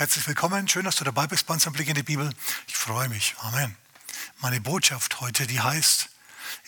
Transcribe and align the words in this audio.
Herzlich 0.00 0.26
willkommen, 0.26 0.66
schön, 0.66 0.86
dass 0.86 0.96
du 0.96 1.04
dabei 1.04 1.26
bist 1.26 1.44
bei 1.44 1.52
unserem 1.52 1.74
Blick 1.74 1.88
in 1.88 1.94
die 1.94 2.02
Bibel. 2.02 2.32
Ich 2.66 2.74
freue 2.74 3.10
mich. 3.10 3.34
Amen. 3.40 3.76
Meine 4.38 4.58
Botschaft 4.58 5.20
heute, 5.20 5.46
die 5.46 5.60
heißt, 5.60 6.08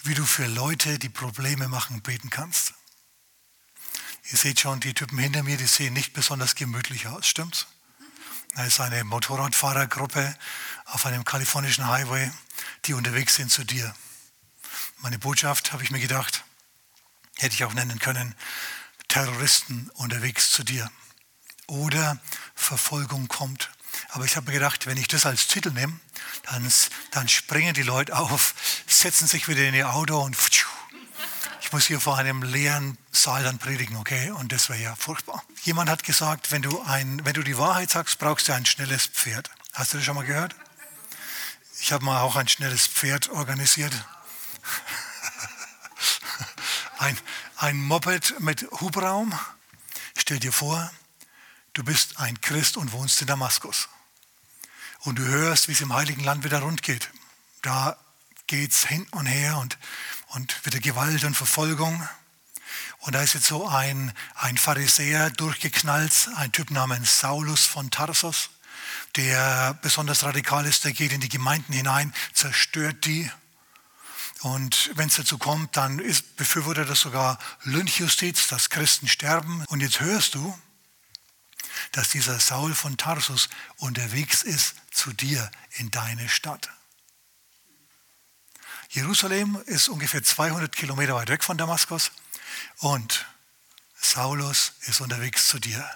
wie 0.02 0.12
du 0.12 0.26
für 0.26 0.46
Leute, 0.46 0.98
die 0.98 1.08
Probleme 1.08 1.66
machen, 1.66 2.02
beten 2.02 2.28
kannst. 2.28 2.74
Ihr 4.30 4.36
seht 4.36 4.60
schon, 4.60 4.80
die 4.80 4.92
Typen 4.92 5.16
hinter 5.16 5.42
mir, 5.44 5.56
die 5.56 5.64
sehen 5.64 5.94
nicht 5.94 6.12
besonders 6.12 6.56
gemütlich 6.56 7.06
aus, 7.06 7.26
stimmt's? 7.26 7.68
Da 8.54 8.64
ist 8.64 8.80
eine 8.80 9.02
Motorradfahrergruppe 9.02 10.36
auf 10.84 11.06
einem 11.06 11.24
kalifornischen 11.24 11.88
Highway, 11.88 12.30
die 12.84 12.92
unterwegs 12.92 13.36
sind 13.36 13.50
zu 13.50 13.64
dir. 13.64 13.94
Meine 14.98 15.18
Botschaft, 15.18 15.72
habe 15.72 15.82
ich 15.82 15.90
mir 15.90 16.00
gedacht, 16.00 16.44
hätte 17.38 17.54
ich 17.54 17.64
auch 17.64 17.72
nennen 17.72 17.98
können, 17.98 18.34
Terroristen 19.08 19.88
unterwegs 19.94 20.50
zu 20.50 20.64
dir. 20.64 20.90
Oder 21.66 22.18
Verfolgung 22.54 23.28
kommt. 23.28 23.70
Aber 24.10 24.24
ich 24.24 24.36
habe 24.36 24.46
mir 24.46 24.52
gedacht, 24.52 24.86
wenn 24.86 24.96
ich 24.96 25.08
das 25.08 25.26
als 25.26 25.46
Titel 25.46 25.70
nehme, 25.70 25.98
dann, 26.44 26.70
dann 27.12 27.28
springen 27.28 27.74
die 27.74 27.82
Leute 27.82 28.16
auf, 28.16 28.54
setzen 28.86 29.26
sich 29.26 29.48
wieder 29.48 29.62
in 29.62 29.74
ihr 29.74 29.92
Auto 29.92 30.20
und 30.20 30.36
ich 31.72 31.72
muss 31.72 31.86
hier 31.86 32.00
vor 32.00 32.18
einem 32.18 32.42
leeren 32.42 32.98
Saal 33.12 33.44
dann 33.44 33.58
predigen, 33.58 33.96
okay? 33.96 34.30
Und 34.30 34.52
das 34.52 34.68
wäre 34.68 34.80
ja 34.80 34.94
furchtbar. 34.94 35.42
Jemand 35.62 35.88
hat 35.88 36.04
gesagt, 36.04 36.50
wenn 36.50 36.62
du, 36.62 36.82
ein, 36.82 37.24
wenn 37.24 37.32
du 37.32 37.42
die 37.42 37.56
Wahrheit 37.56 37.90
sagst, 37.90 38.18
brauchst 38.18 38.48
du 38.48 38.52
ein 38.52 38.66
schnelles 38.66 39.06
Pferd. 39.06 39.50
Hast 39.72 39.92
du 39.92 39.96
das 39.96 40.04
schon 40.04 40.16
mal 40.16 40.26
gehört? 40.26 40.54
Ich 41.80 41.92
habe 41.92 42.04
mal 42.04 42.20
auch 42.20 42.36
ein 42.36 42.48
schnelles 42.48 42.86
Pferd 42.86 43.30
organisiert. 43.30 43.92
ein, 46.98 47.18
ein 47.56 47.76
Moped 47.76 48.38
mit 48.40 48.68
Hubraum. 48.80 49.38
Stell 50.16 50.40
dir 50.40 50.52
vor, 50.52 50.90
du 51.74 51.84
bist 51.84 52.18
ein 52.18 52.40
Christ 52.40 52.76
und 52.76 52.92
wohnst 52.92 53.20
in 53.20 53.26
Damaskus. 53.26 53.88
Und 55.00 55.18
du 55.18 55.24
hörst, 55.24 55.68
wie 55.68 55.72
es 55.72 55.80
im 55.80 55.92
Heiligen 55.92 56.22
Land 56.22 56.44
wieder 56.44 56.60
rund 56.60 56.82
geht. 56.82 57.10
Da 57.62 57.96
geht 58.46 58.72
es 58.72 58.86
hin 58.86 59.06
und 59.12 59.26
her 59.26 59.58
und, 59.58 59.78
und 60.28 60.64
wieder 60.64 60.78
Gewalt 60.78 61.24
und 61.24 61.36
Verfolgung. 61.36 62.06
Und 63.00 63.14
da 63.14 63.22
ist 63.22 63.34
jetzt 63.34 63.46
so 63.46 63.66
ein, 63.66 64.12
ein 64.34 64.56
Pharisäer 64.56 65.30
durchgeknallt, 65.30 66.30
ein 66.36 66.52
Typ 66.52 66.70
namens 66.70 67.20
Saulus 67.20 67.66
von 67.66 67.90
Tarsus, 67.90 68.50
der 69.16 69.74
besonders 69.82 70.22
radikal 70.22 70.66
ist, 70.66 70.84
der 70.84 70.92
geht 70.92 71.12
in 71.12 71.20
die 71.20 71.28
Gemeinden 71.28 71.72
hinein, 71.72 72.14
zerstört 72.32 73.04
die. 73.04 73.30
Und 74.42 74.90
wenn 74.94 75.08
es 75.08 75.16
dazu 75.16 75.38
kommt, 75.38 75.76
dann 75.76 75.98
ist, 75.98 76.36
befürwortet 76.36 76.88
er 76.88 76.96
sogar 76.96 77.38
Lynchjustiz, 77.62 78.48
dass 78.48 78.70
Christen 78.70 79.08
sterben. 79.08 79.64
Und 79.68 79.80
jetzt 79.80 80.00
hörst 80.00 80.34
du, 80.34 80.56
dass 81.92 82.10
dieser 82.10 82.38
Saul 82.38 82.74
von 82.74 82.96
Tarsus 82.96 83.48
unterwegs 83.76 84.42
ist 84.42 84.74
zu 84.90 85.12
dir 85.12 85.50
in 85.72 85.90
deine 85.90 86.28
Stadt. 86.28 86.70
Jerusalem 88.90 89.58
ist 89.66 89.88
ungefähr 89.88 90.22
200 90.22 90.74
Kilometer 90.74 91.14
weit 91.14 91.30
weg 91.30 91.42
von 91.42 91.56
Damaskus 91.56 92.10
und 92.78 93.26
Saulus 93.98 94.72
ist 94.82 95.00
unterwegs 95.00 95.48
zu 95.48 95.58
dir. 95.58 95.88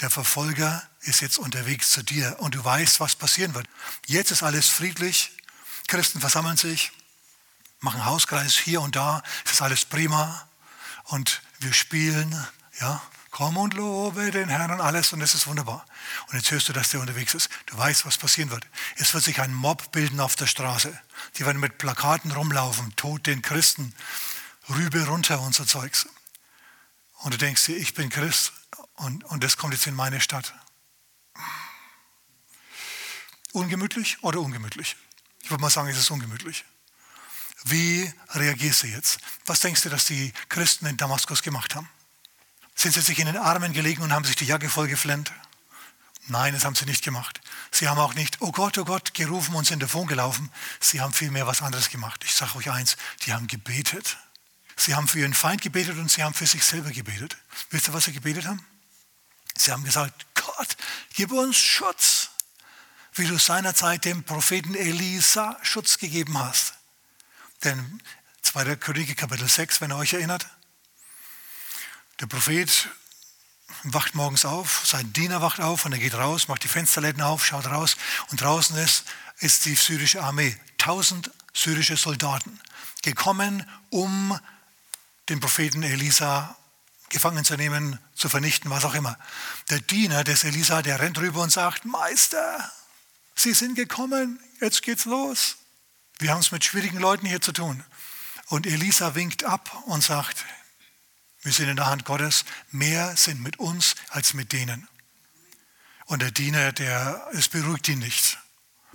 Der 0.00 0.08
Verfolger 0.10 0.88
ist 1.00 1.20
jetzt 1.20 1.38
unterwegs 1.38 1.90
zu 1.90 2.02
dir 2.02 2.36
und 2.38 2.54
du 2.54 2.64
weißt, 2.64 3.00
was 3.00 3.16
passieren 3.16 3.54
wird. 3.54 3.68
Jetzt 4.06 4.30
ist 4.30 4.42
alles 4.42 4.68
friedlich, 4.68 5.32
Christen 5.86 6.20
versammeln 6.20 6.56
sich, 6.56 6.92
machen 7.80 8.04
Hauskreis 8.04 8.54
hier 8.56 8.80
und 8.80 8.96
da, 8.96 9.22
es 9.44 9.52
ist 9.52 9.62
alles 9.62 9.84
prima 9.84 10.48
und 11.04 11.42
wir 11.58 11.72
spielen, 11.72 12.46
ja, 12.80 13.02
Komm 13.36 13.58
und 13.58 13.74
lobe 13.74 14.30
den 14.30 14.48
Herrn 14.48 14.70
und 14.70 14.80
alles 14.80 15.12
und 15.12 15.20
es 15.20 15.34
ist 15.34 15.46
wunderbar. 15.46 15.84
Und 16.28 16.38
jetzt 16.38 16.50
hörst 16.52 16.70
du, 16.70 16.72
dass 16.72 16.88
der 16.88 17.00
unterwegs 17.00 17.34
ist. 17.34 17.50
Du 17.66 17.76
weißt, 17.76 18.06
was 18.06 18.16
passieren 18.16 18.48
wird. 18.48 18.66
Es 18.96 19.12
wird 19.12 19.24
sich 19.24 19.42
ein 19.42 19.52
Mob 19.52 19.92
bilden 19.92 20.20
auf 20.20 20.36
der 20.36 20.46
Straße. 20.46 20.98
Die 21.36 21.44
werden 21.44 21.60
mit 21.60 21.76
Plakaten 21.76 22.30
rumlaufen, 22.30 22.96
Tod 22.96 23.26
den 23.26 23.42
Christen, 23.42 23.94
Rübe 24.70 25.06
runter 25.06 25.38
und 25.42 25.54
so 25.54 25.66
Zeugs. 25.66 26.08
Und 27.16 27.34
du 27.34 27.36
denkst 27.36 27.66
dir, 27.66 27.76
ich 27.76 27.92
bin 27.92 28.08
Christ 28.08 28.54
und, 28.94 29.22
und 29.24 29.44
das 29.44 29.58
kommt 29.58 29.74
jetzt 29.74 29.86
in 29.86 29.94
meine 29.94 30.22
Stadt. 30.22 30.54
Ungemütlich 33.52 34.16
oder 34.22 34.40
ungemütlich? 34.40 34.96
Ich 35.42 35.50
würde 35.50 35.60
mal 35.60 35.68
sagen, 35.68 35.88
es 35.88 35.98
ist 35.98 36.10
ungemütlich. 36.10 36.64
Wie 37.64 38.10
reagierst 38.30 38.84
du 38.84 38.86
jetzt? 38.86 39.18
Was 39.44 39.60
denkst 39.60 39.82
du, 39.82 39.90
dass 39.90 40.06
die 40.06 40.32
Christen 40.48 40.86
in 40.86 40.96
Damaskus 40.96 41.42
gemacht 41.42 41.74
haben? 41.74 41.90
Sind 42.76 42.92
sie 42.92 43.00
sich 43.00 43.18
in 43.18 43.26
den 43.26 43.38
Armen 43.38 43.72
gelegen 43.72 44.02
und 44.02 44.12
haben 44.12 44.24
sich 44.24 44.36
die 44.36 44.44
Jacke 44.44 44.68
vollgeflennt? 44.68 45.32
Nein, 46.28 46.52
das 46.52 46.64
haben 46.64 46.74
sie 46.74 46.84
nicht 46.84 47.02
gemacht. 47.02 47.40
Sie 47.70 47.88
haben 47.88 47.98
auch 47.98 48.14
nicht, 48.14 48.38
oh 48.40 48.52
Gott, 48.52 48.76
oh 48.78 48.84
Gott, 48.84 49.14
gerufen 49.14 49.54
und 49.54 49.66
sind 49.66 49.82
davon 49.82 50.06
gelaufen. 50.06 50.50
Sie 50.78 51.00
haben 51.00 51.12
vielmehr 51.12 51.46
was 51.46 51.62
anderes 51.62 51.88
gemacht. 51.88 52.22
Ich 52.24 52.34
sage 52.34 52.56
euch 52.56 52.70
eins, 52.70 52.96
die 53.24 53.32
haben 53.32 53.46
gebetet. 53.46 54.18
Sie 54.76 54.94
haben 54.94 55.08
für 55.08 55.20
ihren 55.20 55.34
Feind 55.34 55.62
gebetet 55.62 55.96
und 55.96 56.10
sie 56.10 56.22
haben 56.22 56.34
für 56.34 56.46
sich 56.46 56.64
selber 56.64 56.90
gebetet. 56.90 57.36
Wisst 57.70 57.88
ihr, 57.88 57.94
was 57.94 58.04
sie 58.04 58.12
gebetet 58.12 58.44
haben? 58.44 58.64
Sie 59.56 59.72
haben 59.72 59.84
gesagt, 59.84 60.26
Gott, 60.34 60.76
gib 61.14 61.32
uns 61.32 61.56
Schutz, 61.56 62.30
wie 63.14 63.26
du 63.26 63.38
seinerzeit 63.38 64.04
dem 64.04 64.22
Propheten 64.24 64.74
Elisa 64.74 65.58
Schutz 65.62 65.96
gegeben 65.96 66.38
hast. 66.38 66.74
Denn 67.64 68.02
2. 68.42 68.76
Könige 68.76 69.14
Kapitel 69.14 69.48
6, 69.48 69.80
wenn 69.80 69.92
ihr 69.92 69.96
euch 69.96 70.12
erinnert, 70.12 70.46
der 72.20 72.26
Prophet 72.26 72.88
wacht 73.82 74.14
morgens 74.14 74.44
auf, 74.44 74.82
sein 74.84 75.12
Diener 75.12 75.42
wacht 75.42 75.60
auf 75.60 75.84
und 75.84 75.92
er 75.92 75.98
geht 75.98 76.14
raus, 76.14 76.48
macht 76.48 76.64
die 76.64 76.68
Fensterläden 76.68 77.22
auf, 77.22 77.44
schaut 77.44 77.66
raus 77.66 77.96
und 78.30 78.40
draußen 78.40 78.76
ist, 78.78 79.04
ist 79.38 79.64
die 79.64 79.74
syrische 79.74 80.22
Armee. 80.22 80.56
Tausend 80.78 81.30
syrische 81.52 81.96
Soldaten 81.96 82.60
gekommen, 83.02 83.68
um 83.90 84.38
den 85.28 85.40
Propheten 85.40 85.82
Elisa 85.82 86.56
gefangen 87.08 87.44
zu 87.44 87.56
nehmen, 87.56 87.98
zu 88.14 88.28
vernichten, 88.28 88.70
was 88.70 88.84
auch 88.84 88.94
immer. 88.94 89.18
Der 89.70 89.80
Diener 89.80 90.24
des 90.24 90.44
Elisa, 90.44 90.82
der 90.82 91.00
rennt 91.00 91.18
rüber 91.18 91.42
und 91.42 91.50
sagt, 91.50 91.84
Meister, 91.84 92.70
Sie 93.38 93.52
sind 93.52 93.74
gekommen, 93.74 94.40
jetzt 94.60 94.82
geht's 94.82 95.04
los. 95.04 95.56
Wir 96.18 96.30
haben 96.30 96.40
es 96.40 96.50
mit 96.50 96.64
schwierigen 96.64 96.98
Leuten 96.98 97.26
hier 97.26 97.42
zu 97.42 97.52
tun. 97.52 97.84
Und 98.46 98.66
Elisa 98.66 99.14
winkt 99.14 99.44
ab 99.44 99.82
und 99.86 100.02
sagt, 100.02 100.44
wir 101.46 101.52
sind 101.52 101.68
in 101.68 101.76
der 101.76 101.86
Hand 101.86 102.04
Gottes. 102.04 102.44
Mehr 102.72 103.16
sind 103.16 103.40
mit 103.40 103.60
uns 103.60 103.94
als 104.08 104.34
mit 104.34 104.50
denen. 104.50 104.88
Und 106.06 106.20
der 106.20 106.32
Diener, 106.32 106.72
der, 106.72 107.24
es 107.34 107.46
beruhigt 107.46 107.86
ihn 107.86 108.00
nicht. 108.00 108.36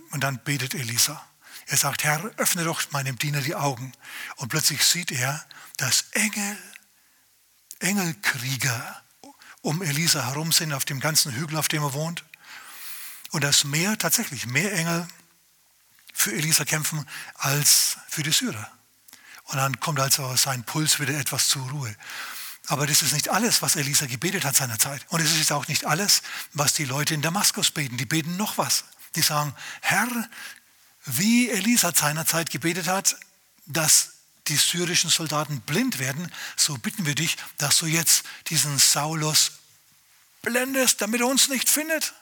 Und 0.10 0.26
dann 0.26 0.38
betet 0.44 0.74
Elisa. 0.74 1.26
Er 1.68 1.78
sagt, 1.78 2.04
Herr, 2.04 2.22
öffne 2.36 2.66
doch 2.66 2.82
meinem 2.92 3.18
Diener 3.18 3.40
die 3.40 3.56
Augen. 3.56 3.94
Und 4.36 4.50
plötzlich 4.50 4.84
sieht 4.84 5.14
er, 5.14 5.42
dass 5.78 6.08
Engel, 6.12 6.58
Engelkrieger 7.80 9.02
um 9.62 9.82
Elisa 9.82 10.26
herum 10.26 10.52
sind, 10.52 10.74
auf 10.74 10.84
dem 10.84 11.00
ganzen 11.00 11.32
Hügel, 11.32 11.56
auf 11.56 11.70
dem 11.70 11.84
er 11.84 11.94
wohnt. 11.94 12.26
Und 13.30 13.46
dass 13.46 13.64
mehr, 13.64 13.98
tatsächlich 13.98 14.46
mehr 14.46 14.74
Engel 14.74 15.08
für 16.14 16.34
Elisa 16.34 16.66
kämpfen 16.66 17.08
als 17.36 17.96
für 18.10 18.24
die 18.24 18.34
Syrer. 18.34 18.70
Und 19.46 19.56
dann 19.56 19.80
kommt 19.80 20.02
also 20.02 20.36
sein 20.36 20.66
Puls 20.66 21.00
wieder 21.00 21.18
etwas 21.18 21.48
zur 21.48 21.70
Ruhe. 21.70 21.96
Aber 22.72 22.88
das 22.88 23.02
ist 23.02 23.12
nicht 23.12 23.28
alles, 23.28 23.62
was 23.62 23.76
Elisa 23.76 24.06
gebetet 24.06 24.46
hat 24.46 24.56
seinerzeit. 24.56 25.06
Und 25.10 25.20
es 25.20 25.38
ist 25.38 25.52
auch 25.52 25.68
nicht 25.68 25.84
alles, 25.84 26.22
was 26.54 26.74
die 26.74 26.86
Leute 26.86 27.14
in 27.14 27.22
Damaskus 27.22 27.70
beten. 27.70 27.98
Die 27.98 28.06
beten 28.06 28.38
noch 28.38 28.58
was. 28.58 28.86
Die 29.18 29.22
sagen, 29.22 29.54
Herr, 29.82 30.08
wie 31.04 31.50
Elisa 31.50 31.94
seinerzeit 31.94 32.50
gebetet 32.50 32.88
hat, 32.88 33.18
dass 33.66 34.14
die 34.48 34.56
syrischen 34.56 35.10
Soldaten 35.10 35.60
blind 35.60 36.00
werden, 36.00 36.32
so 36.56 36.78
bitten 36.78 37.06
wir 37.06 37.14
dich, 37.14 37.36
dass 37.58 37.78
du 37.80 37.88
jetzt 37.88 38.24
diesen 38.48 38.80
Saulus 38.80 39.52
blendest, 40.42 41.02
damit 41.02 41.20
er 41.20 41.28
uns 41.28 41.50
nicht 41.50 41.68
findet. 41.68 42.14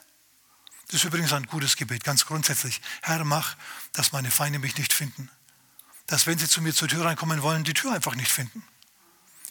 Das 0.87 0.95
ist 0.95 1.03
übrigens 1.03 1.31
ein 1.31 1.45
gutes 1.45 1.75
Gebet, 1.75 2.03
ganz 2.03 2.25
grundsätzlich. 2.25 2.81
Herr, 3.03 3.23
mach, 3.23 3.55
dass 3.93 4.13
meine 4.13 4.31
Feinde 4.31 4.57
mich 4.57 4.75
nicht 4.77 4.93
finden. 4.93 5.29
Dass 6.07 6.25
wenn 6.25 6.39
sie 6.39 6.49
zu 6.49 6.59
mir 6.63 6.73
zur 6.73 6.87
Tür 6.87 7.05
reinkommen 7.05 7.43
wollen, 7.43 7.63
die 7.63 7.75
Tür 7.75 7.91
einfach 7.91 8.15
nicht 8.15 8.31
finden. 8.31 8.63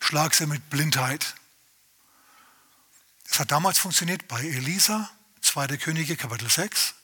Schlag 0.00 0.35
sie 0.35 0.47
mit 0.47 0.71
Blindheit. 0.71 1.35
Das 3.29 3.41
hat 3.41 3.50
damals 3.50 3.79
funktioniert 3.79 4.27
bei 4.29 4.41
Elisa, 4.41 5.11
2. 5.43 5.77
Könige, 5.77 6.17
Kapitel 6.17 6.49
6. 6.49 6.95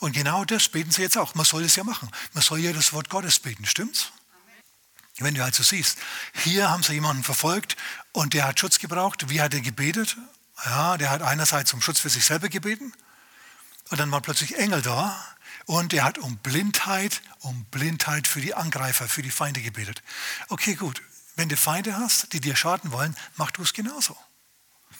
Und 0.00 0.12
genau 0.12 0.44
das 0.44 0.68
beten 0.68 0.90
sie 0.90 1.02
jetzt 1.02 1.16
auch. 1.16 1.34
Man 1.34 1.46
soll 1.46 1.64
es 1.64 1.76
ja 1.76 1.84
machen. 1.84 2.10
Man 2.32 2.42
soll 2.42 2.58
ja 2.58 2.72
das 2.72 2.92
Wort 2.92 3.08
Gottes 3.08 3.38
beten, 3.38 3.64
stimmt's? 3.66 4.12
Wenn 5.18 5.34
du 5.34 5.44
also 5.44 5.62
siehst, 5.62 5.98
hier 6.42 6.70
haben 6.70 6.82
sie 6.82 6.94
jemanden 6.94 7.22
verfolgt 7.22 7.76
und 8.12 8.34
der 8.34 8.44
hat 8.44 8.58
Schutz 8.58 8.78
gebraucht. 8.78 9.28
Wie 9.28 9.40
hat 9.40 9.54
er 9.54 9.60
gebetet? 9.60 10.16
Ja, 10.64 10.96
der 10.96 11.10
hat 11.10 11.22
einerseits 11.22 11.72
um 11.72 11.82
Schutz 11.82 12.00
für 12.00 12.08
sich 12.08 12.24
selber 12.24 12.48
gebeten 12.48 12.92
und 13.90 14.00
dann 14.00 14.10
waren 14.10 14.22
plötzlich 14.22 14.56
Engel 14.58 14.82
da 14.82 15.16
und 15.66 15.92
er 15.92 16.04
hat 16.04 16.18
um 16.18 16.38
Blindheit, 16.38 17.22
um 17.40 17.64
Blindheit 17.66 18.26
für 18.26 18.40
die 18.40 18.54
Angreifer, 18.54 19.06
für 19.06 19.22
die 19.22 19.30
Feinde 19.30 19.60
gebetet. 19.60 20.02
Okay, 20.48 20.74
gut. 20.74 21.02
Wenn 21.36 21.48
du 21.48 21.56
Feinde 21.56 21.96
hast, 21.96 22.32
die 22.32 22.40
dir 22.40 22.56
schaden 22.56 22.92
wollen, 22.92 23.16
mach 23.36 23.50
du 23.50 23.62
es 23.62 23.72
genauso. 23.72 24.16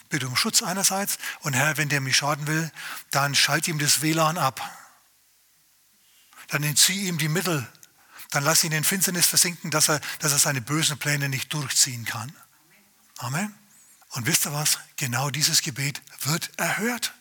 bitte 0.08 0.29
um 0.29 0.37
Schutz 0.37 0.62
einerseits 0.62 1.19
und 1.40 1.55
Herr, 1.55 1.76
wenn 1.76 1.88
der 1.88 2.00
mich 2.00 2.17
schaden 2.17 2.46
will, 2.46 2.70
dann 3.11 3.34
schalte 3.34 3.70
ihm 3.70 3.79
das 3.79 4.02
WLAN 4.02 4.38
ab. 4.38 4.61
Dann 6.49 6.62
entziehe 6.62 7.08
ihm 7.08 7.17
die 7.17 7.29
Mittel. 7.29 7.67
Dann 8.31 8.44
lass 8.44 8.64
ihn 8.64 8.73
in 8.73 8.84
Finsternis 8.84 9.26
versinken, 9.26 9.70
dass 9.70 9.88
er, 9.88 10.00
dass 10.19 10.32
er 10.32 10.38
seine 10.38 10.61
bösen 10.61 10.99
Pläne 10.99 11.29
nicht 11.29 11.52
durchziehen 11.52 12.05
kann. 12.05 12.34
Amen. 13.19 13.55
Und 14.11 14.26
wisst 14.26 14.46
ihr 14.46 14.52
was? 14.52 14.79
Genau 14.96 15.31
dieses 15.31 15.62
Gebet 15.62 16.02
wird 16.20 16.50
erhört. 16.58 17.14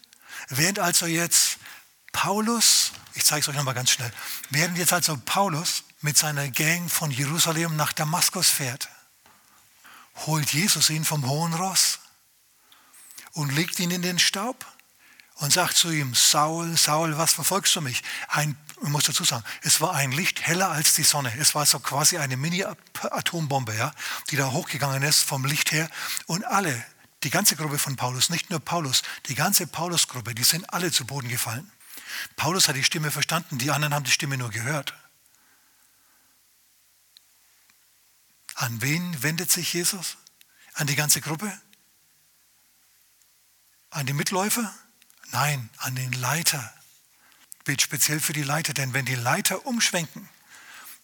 Während 0.49 0.79
also 0.79 1.05
jetzt 1.05 1.57
Paulus, 2.11 2.91
ich 3.13 3.23
zeige 3.23 3.41
es 3.41 3.47
euch 3.47 3.55
nochmal 3.55 3.73
ganz 3.73 3.91
schnell, 3.91 4.11
während 4.49 4.77
jetzt 4.77 4.91
also 4.91 5.17
Paulus 5.17 5.83
mit 6.01 6.17
seiner 6.17 6.49
Gang 6.49 6.89
von 6.89 7.11
Jerusalem 7.11 7.75
nach 7.75 7.93
Damaskus 7.93 8.49
fährt, 8.49 8.89
holt 10.25 10.51
Jesus 10.51 10.89
ihn 10.89 11.05
vom 11.05 11.27
hohen 11.27 11.53
Ross 11.53 11.99
und 13.33 13.53
legt 13.53 13.79
ihn 13.79 13.91
in 13.91 14.01
den 14.01 14.19
Staub 14.19 14.65
und 15.35 15.51
sagt 15.51 15.75
zu 15.75 15.89
ihm, 15.89 16.13
Saul, 16.13 16.77
Saul, 16.77 17.17
was 17.17 17.33
verfolgst 17.33 17.75
du 17.75 17.81
mich? 17.81 18.03
Ein, 18.27 18.55
ich 18.83 18.89
muss 18.89 19.05
dazu 19.05 19.23
sagen, 19.23 19.43
es 19.63 19.81
war 19.81 19.93
ein 19.93 20.11
Licht 20.11 20.45
heller 20.45 20.69
als 20.69 20.93
die 20.93 21.03
Sonne. 21.03 21.33
Es 21.39 21.55
war 21.55 21.65
so 21.65 21.79
quasi 21.79 22.17
eine 22.17 22.37
Mini-Atombombe, 22.37 23.75
ja, 23.75 23.91
die 24.29 24.35
da 24.35 24.51
hochgegangen 24.51 25.01
ist 25.01 25.23
vom 25.23 25.45
Licht 25.45 25.71
her. 25.71 25.89
Und 26.27 26.45
alle, 26.45 26.83
die 27.23 27.31
ganze 27.31 27.55
Gruppe 27.55 27.79
von 27.79 27.95
Paulus, 27.95 28.29
nicht 28.29 28.49
nur 28.49 28.59
Paulus, 28.59 29.01
die 29.27 29.35
ganze 29.35 29.65
Paulus-Gruppe, 29.65 30.35
die 30.35 30.43
sind 30.43 30.71
alle 30.73 30.91
zu 30.91 31.05
Boden 31.05 31.29
gefallen. 31.29 31.71
Paulus 32.35 32.67
hat 32.67 32.75
die 32.75 32.83
Stimme 32.83 33.09
verstanden, 33.09 33.57
die 33.57 33.71
anderen 33.71 33.93
haben 33.93 34.03
die 34.03 34.11
Stimme 34.11 34.37
nur 34.37 34.49
gehört. 34.49 34.93
An 38.61 38.79
wen 38.79 39.23
wendet 39.23 39.49
sich 39.49 39.73
Jesus? 39.73 40.17
An 40.75 40.85
die 40.85 40.95
ganze 40.95 41.19
Gruppe? 41.19 41.51
An 43.89 44.05
die 44.05 44.13
Mitläufer? 44.13 44.71
Nein, 45.31 45.71
an 45.77 45.95
den 45.95 46.11
Leiter. 46.11 46.71
Bet 47.63 47.81
speziell 47.81 48.19
für 48.19 48.33
die 48.33 48.43
Leiter, 48.43 48.75
denn 48.75 48.93
wenn 48.93 49.05
die 49.05 49.15
Leiter 49.15 49.65
umschwenken, 49.65 50.29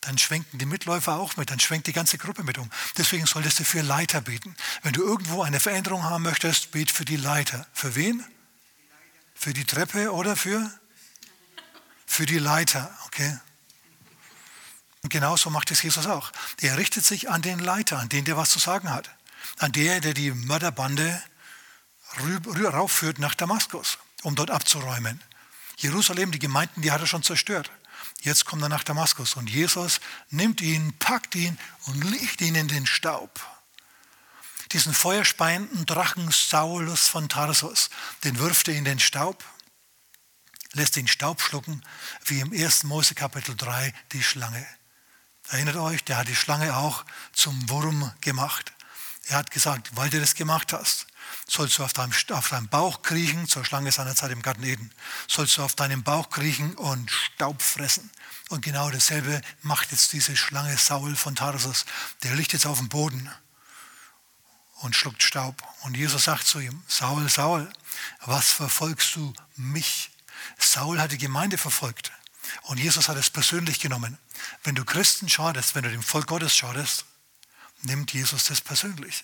dann 0.01 0.19
schwenken 0.19 0.59
die 0.59 0.67
Mitläufer 0.67 1.15
auch 1.15 1.35
mit, 1.35 1.49
dann 1.49 1.59
schwenkt 1.59 1.87
die 1.87 1.93
ganze 1.93 2.19
Gruppe 2.19 2.43
mit 2.43 2.59
um. 2.59 2.69
Deswegen 2.95 3.25
solltest 3.25 3.59
du 3.59 3.63
für 3.63 3.81
Leiter 3.81 4.21
beten. 4.21 4.55
Wenn 4.83 4.93
du 4.93 5.01
irgendwo 5.01 5.41
eine 5.41 5.59
Veränderung 5.59 6.03
haben 6.03 6.21
möchtest, 6.21 6.69
bet 6.69 6.91
für 6.91 7.05
die 7.05 7.17
Leiter. 7.17 7.65
Für 7.73 7.95
wen? 7.95 8.23
Für 9.33 9.53
die 9.53 9.65
Treppe 9.65 10.13
oder 10.13 10.35
für? 10.35 10.71
Für 12.05 12.27
die 12.27 12.37
Leiter, 12.37 12.95
okay? 13.07 13.39
Und 15.03 15.09
genauso 15.09 15.49
macht 15.49 15.71
es 15.71 15.83
Jesus 15.83 16.07
auch. 16.07 16.31
Er 16.61 16.77
richtet 16.77 17.05
sich 17.05 17.29
an 17.29 17.41
den 17.41 17.59
Leiter, 17.59 17.99
an 17.99 18.09
den, 18.09 18.25
der 18.25 18.37
was 18.37 18.49
zu 18.49 18.59
sagen 18.59 18.91
hat. 18.91 19.09
An 19.57 19.71
der, 19.71 20.01
der 20.01 20.13
die 20.13 20.31
Mörderbande 20.31 21.21
raufführt 22.63 23.19
nach 23.19 23.35
Damaskus, 23.35 23.99
um 24.23 24.35
dort 24.35 24.51
abzuräumen. 24.51 25.21
Jerusalem, 25.77 26.31
die 26.31 26.39
Gemeinden, 26.39 26.81
die 26.81 26.91
hat 26.91 27.01
er 27.01 27.07
schon 27.07 27.23
zerstört. 27.23 27.71
Jetzt 28.21 28.45
kommt 28.45 28.63
er 28.63 28.69
nach 28.69 28.83
Damaskus 28.83 29.35
und 29.35 29.49
Jesus 29.49 29.99
nimmt 30.29 30.61
ihn, 30.61 30.93
packt 30.97 31.35
ihn 31.35 31.57
und 31.85 32.03
legt 32.03 32.41
ihn 32.41 32.55
in 32.55 32.67
den 32.67 32.87
Staub. 32.87 33.39
Diesen 34.73 34.93
feuerspeienden 34.93 35.85
Drachen 35.85 36.29
Saulus 36.31 37.07
von 37.07 37.29
Tarsus, 37.29 37.89
den 38.23 38.39
wirft 38.39 38.67
er 38.67 38.75
in 38.75 38.85
den 38.85 38.99
Staub, 38.99 39.43
lässt 40.73 40.95
den 40.95 41.07
Staub 41.07 41.41
schlucken, 41.41 41.83
wie 42.25 42.39
im 42.39 42.51
1. 42.51 42.83
Mose 42.83 43.15
Kapitel 43.15 43.55
3 43.55 43.93
die 44.11 44.23
Schlange. 44.23 44.65
Erinnert 45.49 45.77
euch, 45.77 46.03
der 46.03 46.17
hat 46.17 46.27
die 46.27 46.35
Schlange 46.35 46.75
auch 46.75 47.05
zum 47.31 47.69
Wurm 47.69 48.11
gemacht. 48.21 48.73
Er 49.27 49.37
hat 49.37 49.51
gesagt, 49.51 49.95
weil 49.95 50.09
du 50.09 50.19
das 50.19 50.35
gemacht 50.35 50.73
hast, 50.73 51.07
sollst 51.47 51.77
du 51.77 51.83
auf 51.83 51.93
deinem, 51.93 52.13
auf 52.31 52.49
deinem 52.49 52.67
Bauch 52.67 53.01
kriechen, 53.01 53.47
zur 53.47 53.63
Schlange 53.63 53.91
seiner 53.91 54.15
Zeit 54.15 54.31
im 54.31 54.41
Garten 54.41 54.63
Eden, 54.63 54.91
sollst 55.27 55.57
du 55.57 55.63
auf 55.63 55.75
deinem 55.75 56.03
Bauch 56.03 56.29
kriechen 56.29 56.75
und 56.75 57.11
Staub 57.11 57.61
fressen. 57.61 58.09
Und 58.49 58.61
genau 58.61 58.89
dasselbe 58.89 59.41
macht 59.61 59.91
jetzt 59.91 60.13
diese 60.13 60.35
Schlange 60.35 60.77
Saul 60.77 61.15
von 61.15 61.35
Tarsus. 61.35 61.85
Der 62.23 62.35
liegt 62.35 62.53
jetzt 62.53 62.65
auf 62.65 62.77
dem 62.77 62.89
Boden 62.89 63.29
und 64.81 64.95
schluckt 64.95 65.23
Staub. 65.23 65.61
Und 65.81 65.97
Jesus 65.97 66.25
sagt 66.25 66.45
zu 66.45 66.59
ihm, 66.59 66.83
Saul, 66.87 67.27
Saul, 67.29 67.69
was 68.25 68.51
verfolgst 68.51 69.15
du 69.15 69.33
mich? 69.55 70.11
Saul 70.57 70.99
hat 70.99 71.11
die 71.11 71.17
Gemeinde 71.17 71.57
verfolgt. 71.57 72.11
Und 72.63 72.79
Jesus 72.79 73.09
hat 73.09 73.17
es 73.17 73.29
persönlich 73.29 73.79
genommen. 73.79 74.17
Wenn 74.63 74.75
du 74.75 74.85
Christen 74.85 75.29
schadest, 75.29 75.75
wenn 75.75 75.83
du 75.83 75.89
dem 75.89 76.03
Volk 76.03 76.27
Gottes 76.27 76.55
schadest, 76.55 77.05
nimmt 77.83 78.13
Jesus 78.13 78.45
das 78.45 78.61
persönlich. 78.61 79.23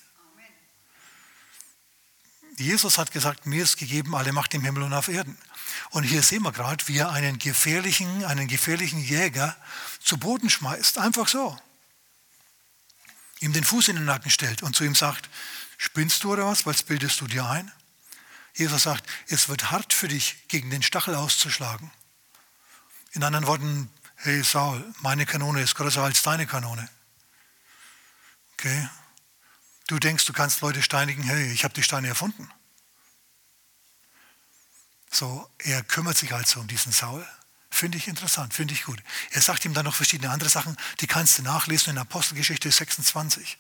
Jesus 2.58 2.98
hat 2.98 3.12
gesagt, 3.12 3.46
mir 3.46 3.64
ist 3.64 3.78
gegeben 3.78 4.16
alle 4.16 4.32
Macht 4.32 4.54
im 4.54 4.64
Himmel 4.64 4.84
und 4.84 4.94
auf 4.94 5.08
Erden. 5.08 5.38
Und 5.90 6.04
hier 6.04 6.22
sehen 6.22 6.44
wir 6.44 6.52
gerade, 6.52 6.88
wie 6.88 6.98
er 6.98 7.10
einen 7.12 7.40
gefährlichen, 7.40 8.26
einen 8.26 8.48
gefährlichen 8.48 9.04
Jäger 9.04 9.56
zu 10.00 10.18
Boden 10.18 10.50
schmeißt. 10.50 11.00
Einfach 11.00 11.28
so. 11.28 11.60
Ihm 13.40 13.54
den 13.54 13.64
Fuß 13.64 13.88
in 13.90 13.96
den 13.96 14.06
Nacken 14.06 14.30
stellt 14.30 14.62
und 14.62 14.76
zu 14.76 14.84
ihm 14.84 14.96
sagt, 14.96 15.30
spinnst 15.78 16.24
du 16.24 16.34
oder 16.34 16.46
was? 16.46 16.66
Was 16.66 16.84
bildest 16.84 17.20
du 17.22 17.28
dir 17.28 17.46
ein? 17.46 17.72
Jesus 18.54 18.84
sagt, 18.84 19.04
es 19.28 19.50
wird 19.50 19.72
hart 19.72 19.92
für 19.92 20.08
dich, 20.08 20.48
gegen 20.48 20.70
den 20.70 20.84
Stachel 20.84 21.16
auszuschlagen. 21.16 21.92
In 23.14 23.24
anderen 23.24 23.46
Worten, 23.46 23.92
hey 24.16 24.44
Saul, 24.44 24.84
meine 25.02 25.26
Kanone 25.26 25.62
ist 25.62 25.76
größer 25.76 26.02
als 26.02 26.24
deine 26.24 26.48
Kanone. 26.48 26.90
Okay? 28.54 28.90
Du 29.88 30.00
denkst, 30.00 30.26
du 30.26 30.34
kannst 30.34 30.62
Leute 30.62 30.82
steinigen, 30.82 31.22
hey, 31.24 31.52
ich 31.52 31.64
habe 31.64 31.74
die 31.74 31.84
Steine 31.84 32.08
erfunden. 32.08 32.50
So, 35.12 35.48
er 35.60 35.84
kümmert 35.84 36.18
sich 36.18 36.34
also 36.34 36.60
um 36.60 36.68
diesen 36.68 36.92
Saul. 36.92 37.28
Finde 37.70 38.00
ich 38.00 38.08
interessant, 38.08 38.54
finde 38.54 38.74
ich 38.74 38.84
gut. 38.84 39.02
Er 39.32 39.42
sagt 39.42 39.66
ihm 39.66 39.76
dann 39.76 39.86
noch 39.86 39.96
verschiedene 39.96 40.32
andere 40.32 40.50
Sachen, 40.50 40.76
die 41.00 41.08
kannst 41.08 41.38
du 41.38 41.44
nachlesen 41.44 41.92
in 41.92 42.00
Apostelgeschichte 42.00 42.72
26. 42.72 43.58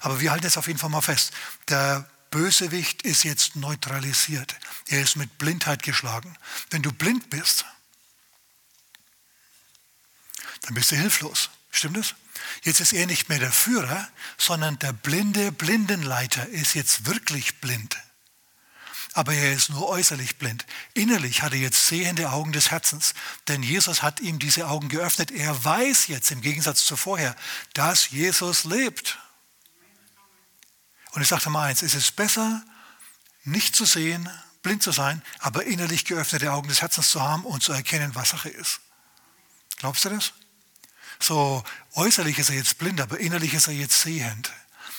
Aber 0.00 0.20
wir 0.20 0.30
halten 0.30 0.46
es 0.46 0.56
auf 0.56 0.66
jeden 0.66 0.78
Fall 0.78 0.90
mal 0.90 1.02
fest. 1.02 1.32
Der 1.68 2.08
Bösewicht 2.30 3.02
ist 3.02 3.24
jetzt 3.24 3.56
neutralisiert. 3.56 4.56
Er 4.86 5.02
ist 5.02 5.16
mit 5.16 5.36
Blindheit 5.36 5.82
geschlagen. 5.82 6.36
Wenn 6.70 6.82
du 6.82 6.92
blind 6.92 7.28
bist, 7.28 7.66
dann 10.68 10.74
bist 10.74 10.92
du 10.92 10.96
hilflos. 10.96 11.48
Stimmt 11.70 11.96
es? 11.96 12.14
Jetzt 12.62 12.80
ist 12.80 12.92
er 12.92 13.06
nicht 13.06 13.30
mehr 13.30 13.38
der 13.38 13.52
Führer, 13.52 14.06
sondern 14.36 14.78
der 14.78 14.92
blinde 14.92 15.50
Blindenleiter 15.50 16.46
ist 16.46 16.74
jetzt 16.74 17.06
wirklich 17.06 17.58
blind. 17.62 17.96
Aber 19.14 19.32
er 19.32 19.54
ist 19.54 19.70
nur 19.70 19.88
äußerlich 19.88 20.36
blind. 20.36 20.66
Innerlich 20.92 21.40
hat 21.40 21.54
er 21.54 21.58
jetzt 21.58 21.86
sehende 21.86 22.32
Augen 22.32 22.52
des 22.52 22.70
Herzens, 22.70 23.14
denn 23.48 23.62
Jesus 23.62 24.02
hat 24.02 24.20
ihm 24.20 24.38
diese 24.38 24.68
Augen 24.68 24.90
geöffnet. 24.90 25.30
Er 25.30 25.64
weiß 25.64 26.08
jetzt 26.08 26.30
im 26.32 26.42
Gegensatz 26.42 26.84
zu 26.84 26.98
vorher, 26.98 27.34
dass 27.72 28.10
Jesus 28.10 28.64
lebt. 28.64 29.18
Und 31.12 31.22
ich 31.22 31.28
sagte 31.28 31.48
mal 31.48 31.68
eins, 31.68 31.80
es 31.80 31.94
ist 31.94 32.14
besser, 32.14 32.62
nicht 33.44 33.74
zu 33.74 33.86
sehen, 33.86 34.28
blind 34.60 34.82
zu 34.82 34.92
sein, 34.92 35.22
aber 35.38 35.64
innerlich 35.64 36.04
geöffnete 36.04 36.52
Augen 36.52 36.68
des 36.68 36.82
Herzens 36.82 37.10
zu 37.10 37.22
haben 37.22 37.46
und 37.46 37.62
zu 37.62 37.72
erkennen, 37.72 38.14
was 38.14 38.28
Sache 38.28 38.50
ist. 38.50 38.80
Glaubst 39.78 40.04
du 40.04 40.10
das? 40.10 40.34
So 41.20 41.64
äußerlich 41.94 42.38
ist 42.38 42.50
er 42.50 42.56
jetzt 42.56 42.78
blind, 42.78 43.00
aber 43.00 43.18
innerlich 43.18 43.54
ist 43.54 43.66
er 43.66 43.74
jetzt 43.74 44.00
sehend. 44.00 44.52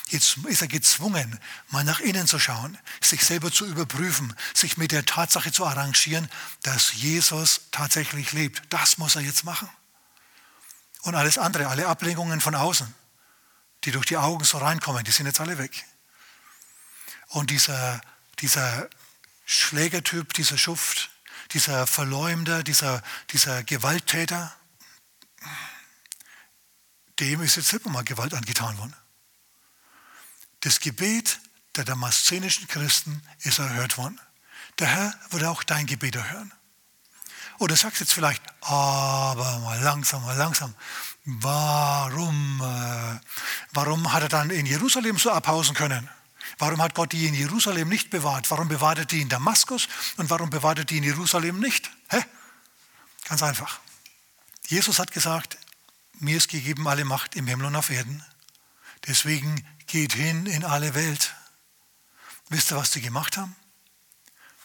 Jetzt 0.09 0.37
ist 0.37 0.61
er 0.61 0.67
gezwungen, 0.67 1.39
mal 1.69 1.83
nach 1.83 1.99
innen 1.99 2.25
zu 2.27 2.39
schauen, 2.39 2.77
sich 2.99 3.23
selber 3.23 3.51
zu 3.51 3.65
überprüfen, 3.65 4.35
sich 4.55 4.75
mit 4.75 4.91
der 4.91 5.05
Tatsache 5.05 5.51
zu 5.51 5.65
arrangieren, 5.65 6.29
dass 6.63 6.93
Jesus 6.93 7.61
tatsächlich 7.71 8.31
lebt. 8.31 8.63
Das 8.69 8.97
muss 8.97 9.15
er 9.15 9.21
jetzt 9.21 9.43
machen. 9.43 9.69
Und 11.03 11.15
alles 11.15 11.37
andere, 11.37 11.67
alle 11.67 11.87
Ablenkungen 11.87 12.41
von 12.41 12.55
außen, 12.55 12.93
die 13.83 13.91
durch 13.91 14.07
die 14.07 14.17
Augen 14.17 14.43
so 14.43 14.57
reinkommen, 14.57 15.03
die 15.03 15.11
sind 15.11 15.27
jetzt 15.27 15.39
alle 15.39 15.59
weg. 15.59 15.85
Und 17.27 17.51
dieser, 17.51 18.01
dieser 18.39 18.89
Schlägertyp, 19.45 20.33
dieser 20.33 20.57
Schuft, 20.57 21.11
dieser 21.51 21.85
Verleumder, 21.85 22.63
dieser, 22.63 23.03
dieser 23.31 23.63
Gewalttäter, 23.63 24.55
dem 27.19 27.41
ist 27.41 27.55
jetzt 27.55 27.69
selber 27.69 27.89
mal 27.89 28.03
Gewalt 28.03 28.33
angetan 28.33 28.77
worden. 28.77 28.95
Das 30.61 30.79
Gebet 30.79 31.39
der 31.75 31.85
damaszenischen 31.85 32.67
Christen 32.67 33.21
ist 33.39 33.59
erhört 33.59 33.97
worden. 33.97 34.19
Der 34.79 34.87
Herr 34.87 35.13
würde 35.29 35.49
auch 35.49 35.63
dein 35.63 35.85
Gebet 35.85 36.15
erhören. 36.15 36.53
Oder 37.59 37.75
sagst 37.75 37.99
jetzt 37.99 38.13
vielleicht, 38.13 38.41
aber 38.61 39.59
mal 39.59 39.79
langsam, 39.81 40.23
mal 40.23 40.37
langsam. 40.37 40.73
Warum, 41.25 42.61
äh, 42.61 43.19
warum 43.73 44.13
hat 44.13 44.23
er 44.23 44.29
dann 44.29 44.49
in 44.49 44.65
Jerusalem 44.65 45.17
so 45.17 45.31
abhausen 45.31 45.75
können? 45.75 46.09
Warum 46.57 46.81
hat 46.81 46.95
Gott 46.95 47.11
die 47.11 47.27
in 47.27 47.33
Jerusalem 47.33 47.89
nicht 47.89 48.09
bewahrt? 48.09 48.49
Warum 48.49 48.69
bewahrt 48.69 48.99
er 48.99 49.05
die 49.05 49.21
in 49.21 49.29
Damaskus 49.29 49.87
und 50.17 50.29
warum 50.29 50.49
bewahrt 50.49 50.79
er 50.79 50.85
die 50.85 50.97
in 50.97 51.03
Jerusalem 51.03 51.59
nicht? 51.59 51.91
Hä? 52.09 52.23
Ganz 53.25 53.43
einfach. 53.43 53.79
Jesus 54.67 54.99
hat 54.99 55.11
gesagt, 55.11 55.57
mir 56.21 56.37
ist 56.37 56.49
gegeben 56.49 56.87
alle 56.87 57.05
Macht 57.05 57.35
im 57.35 57.47
Himmel 57.47 57.67
und 57.67 57.75
auf 57.75 57.89
Erden. 57.89 58.23
Deswegen 59.07 59.65
geht 59.87 60.13
hin 60.13 60.45
in 60.45 60.63
alle 60.63 60.93
Welt 60.93 61.33
Wisst 62.49 62.71
ihr, 62.71 62.77
was 62.77 62.91
die 62.91 63.01
gemacht 63.01 63.37
haben? 63.37 63.55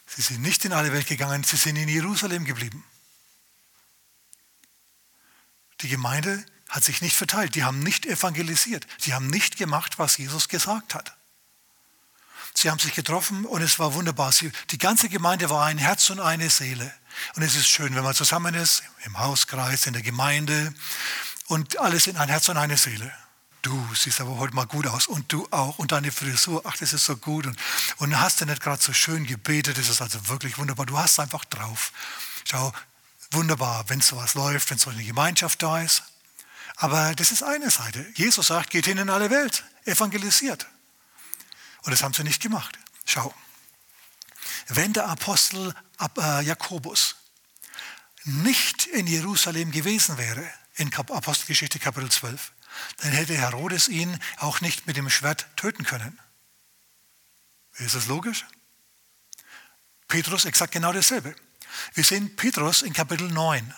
Sie 0.06 0.22
sind 0.22 0.42
nicht 0.42 0.64
in 0.64 0.72
alle 0.72 0.92
Welt 0.92 1.06
gegangen, 1.06 1.44
sie 1.44 1.56
sind 1.56 1.76
in 1.76 1.88
Jerusalem 1.88 2.44
geblieben. 2.44 2.84
Die 5.80 5.88
Gemeinde 5.88 6.44
hat 6.68 6.82
sich 6.82 7.02
nicht 7.02 7.14
verteilt, 7.14 7.54
die 7.54 7.64
haben 7.64 7.80
nicht 7.80 8.06
evangelisiert, 8.06 8.86
sie 8.98 9.12
haben 9.12 9.26
nicht 9.26 9.56
gemacht, 9.56 9.98
was 9.98 10.16
Jesus 10.16 10.48
gesagt 10.48 10.94
hat. 10.94 11.14
Sie 12.54 12.70
haben 12.70 12.78
sich 12.78 12.94
getroffen 12.94 13.44
und 13.44 13.62
es 13.62 13.78
war 13.78 13.94
wunderbar. 13.94 14.30
Sie, 14.32 14.50
die 14.70 14.78
ganze 14.78 15.08
Gemeinde 15.08 15.50
war 15.50 15.66
ein 15.66 15.76
Herz 15.76 16.08
und 16.10 16.20
eine 16.20 16.48
Seele. 16.48 16.94
Und 17.34 17.42
es 17.42 17.56
ist 17.56 17.66
schön, 17.66 17.94
wenn 17.96 18.04
man 18.04 18.14
zusammen 18.14 18.54
ist, 18.54 18.84
im 19.04 19.18
Hauskreis, 19.18 19.86
in 19.86 19.92
der 19.92 20.02
Gemeinde 20.02 20.72
und 21.46 21.78
alles 21.78 22.06
in 22.06 22.16
ein 22.16 22.28
Herz 22.28 22.48
und 22.48 22.56
eine 22.56 22.76
Seele. 22.76 23.12
Du 23.62 23.94
siehst 23.94 24.20
aber 24.20 24.36
heute 24.36 24.54
mal 24.54 24.66
gut 24.66 24.86
aus 24.86 25.06
und 25.06 25.32
du 25.32 25.48
auch 25.50 25.78
und 25.78 25.92
deine 25.92 26.12
Frisur, 26.12 26.62
ach, 26.64 26.76
das 26.76 26.92
ist 26.92 27.06
so 27.06 27.16
gut 27.16 27.46
und, 27.46 27.58
und 27.96 28.20
hast 28.20 28.40
du 28.40 28.44
nicht 28.44 28.62
gerade 28.62 28.82
so 28.82 28.92
schön 28.92 29.26
gebetet, 29.26 29.78
das 29.78 29.88
ist 29.88 30.02
also 30.02 30.28
wirklich 30.28 30.58
wunderbar. 30.58 30.84
Du 30.84 30.98
hast 30.98 31.18
einfach 31.18 31.46
drauf. 31.46 31.92
Schau, 32.44 32.72
wunderbar, 33.30 33.88
wenn 33.88 34.02
sowas 34.02 34.34
läuft, 34.34 34.70
wenn 34.70 34.76
so 34.76 34.90
eine 34.90 35.02
Gemeinschaft 35.02 35.62
da 35.62 35.80
ist. 35.80 36.02
Aber 36.76 37.14
das 37.14 37.30
ist 37.30 37.42
eine 37.42 37.70
Seite. 37.70 38.04
Jesus 38.16 38.48
sagt, 38.48 38.70
geht 38.70 38.84
hin 38.84 38.98
in 38.98 39.08
alle 39.08 39.30
Welt, 39.30 39.64
evangelisiert. 39.84 40.66
Und 41.82 41.92
das 41.92 42.02
haben 42.02 42.12
sie 42.12 42.24
nicht 42.24 42.42
gemacht. 42.42 42.78
Schau, 43.06 43.34
wenn 44.68 44.92
der 44.92 45.08
Apostel 45.08 45.74
äh, 46.18 46.44
Jakobus 46.44 47.16
nicht 48.24 48.86
in 48.86 49.06
Jerusalem 49.06 49.70
gewesen 49.70 50.18
wäre, 50.18 50.50
in 50.76 50.92
Apostelgeschichte 50.92 51.78
Kapitel 51.78 52.10
12, 52.10 52.52
dann 52.98 53.12
hätte 53.12 53.36
Herodes 53.36 53.88
ihn 53.88 54.18
auch 54.38 54.60
nicht 54.60 54.86
mit 54.86 54.96
dem 54.96 55.10
Schwert 55.10 55.46
töten 55.56 55.84
können. 55.84 56.18
Ist 57.74 57.94
das 57.94 58.06
logisch? 58.06 58.44
Petrus 60.08 60.44
exakt 60.44 60.72
genau 60.72 60.92
dasselbe. 60.92 61.34
Wir 61.94 62.04
sehen 62.04 62.36
Petrus 62.36 62.82
in 62.82 62.92
Kapitel 62.92 63.28
9 63.30 63.74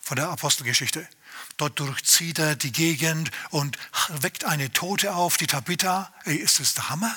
von 0.00 0.16
der 0.16 0.28
Apostelgeschichte. 0.28 1.08
Dort 1.56 1.78
durchzieht 1.78 2.38
er 2.38 2.56
die 2.56 2.72
Gegend 2.72 3.30
und 3.50 3.78
weckt 4.08 4.44
eine 4.44 4.72
Tote 4.72 5.14
auf, 5.14 5.36
die 5.36 5.46
Tabitha. 5.46 6.12
Ey, 6.24 6.36
ist 6.36 6.60
das 6.60 6.74
der 6.74 6.90
Hammer? 6.90 7.14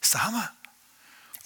Ist 0.00 0.14
der 0.14 0.24
Hammer? 0.24 0.52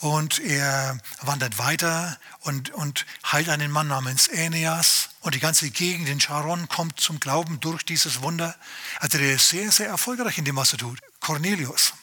Und 0.00 0.38
er 0.40 0.98
wandert 1.22 1.58
weiter 1.58 2.18
und, 2.40 2.70
und 2.70 3.06
heilt 3.30 3.48
einen 3.48 3.70
Mann 3.70 3.88
namens 3.88 4.28
Aeneas. 4.28 5.10
Und 5.26 5.34
die 5.34 5.40
ganze 5.40 5.68
Gegend 5.70 6.08
in 6.08 6.20
Sharon 6.20 6.68
kommt 6.68 7.00
zum 7.00 7.18
Glauben 7.18 7.58
durch 7.58 7.82
dieses 7.82 8.22
Wunder. 8.22 8.54
Also 9.00 9.18
der 9.18 9.34
ist 9.34 9.48
sehr, 9.48 9.72
sehr 9.72 9.88
erfolgreich 9.88 10.38
in 10.38 10.44
dem, 10.44 10.54
was 10.54 10.70
er 10.70 10.78
tut. 10.78 11.00
Cornelius. 11.18 11.94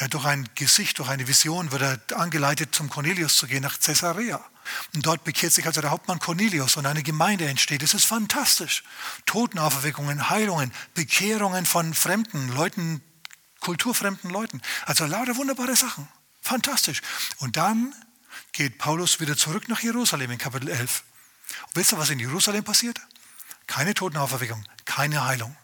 Ja, 0.00 0.08
durch 0.08 0.24
ein 0.24 0.48
Gesicht, 0.54 0.98
durch 0.98 1.10
eine 1.10 1.28
Vision 1.28 1.72
wird 1.72 1.82
er 1.82 2.18
angeleitet, 2.18 2.74
zum 2.74 2.88
Cornelius 2.88 3.36
zu 3.36 3.46
gehen, 3.46 3.60
nach 3.60 3.78
Caesarea. 3.78 4.42
Und 4.94 5.04
dort 5.04 5.24
bekehrt 5.24 5.52
sich 5.52 5.66
also 5.66 5.82
der 5.82 5.90
Hauptmann 5.90 6.20
Cornelius 6.20 6.78
und 6.78 6.86
eine 6.86 7.02
Gemeinde 7.02 7.46
entsteht. 7.46 7.82
Das 7.82 7.92
ist 7.92 8.06
fantastisch. 8.06 8.82
Totenauferweckungen, 9.26 10.30
Heilungen, 10.30 10.72
Bekehrungen 10.94 11.66
von 11.66 11.92
fremden 11.92 12.48
Leuten, 12.48 13.02
kulturfremden 13.60 14.30
Leuten. 14.30 14.62
Also 14.86 15.04
lauter 15.04 15.36
wunderbare 15.36 15.76
Sachen. 15.76 16.08
Fantastisch. 16.40 17.02
Und 17.40 17.58
dann 17.58 17.94
geht 18.52 18.78
Paulus 18.78 19.20
wieder 19.20 19.36
zurück 19.36 19.68
nach 19.68 19.80
Jerusalem 19.80 20.30
in 20.30 20.38
Kapitel 20.38 20.70
11. 20.70 21.02
Und 21.66 21.76
wisst 21.76 21.92
ihr, 21.92 21.98
was 21.98 22.10
in 22.10 22.18
Jerusalem 22.18 22.64
passiert? 22.64 23.00
Keine 23.66 23.94
Totenauferweckung, 23.94 24.64
keine 24.84 25.24
Heilung. 25.24 25.56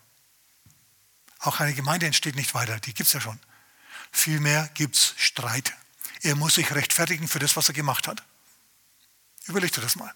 Auch 1.40 1.60
eine 1.60 1.74
Gemeinde 1.74 2.06
entsteht 2.06 2.36
nicht 2.36 2.54
weiter, 2.54 2.80
die 2.80 2.94
gibt 2.94 3.06
es 3.06 3.12
ja 3.12 3.20
schon. 3.20 3.38
Vielmehr 4.12 4.68
gibt 4.74 4.96
es 4.96 5.14
Streit. 5.16 5.74
Er 6.22 6.36
muss 6.36 6.54
sich 6.54 6.74
rechtfertigen 6.74 7.28
für 7.28 7.38
das, 7.38 7.56
was 7.56 7.68
er 7.68 7.74
gemacht 7.74 8.08
hat. 8.08 8.22
Überleg 9.46 9.72
dir 9.72 9.82
das 9.82 9.96
mal. 9.96 10.12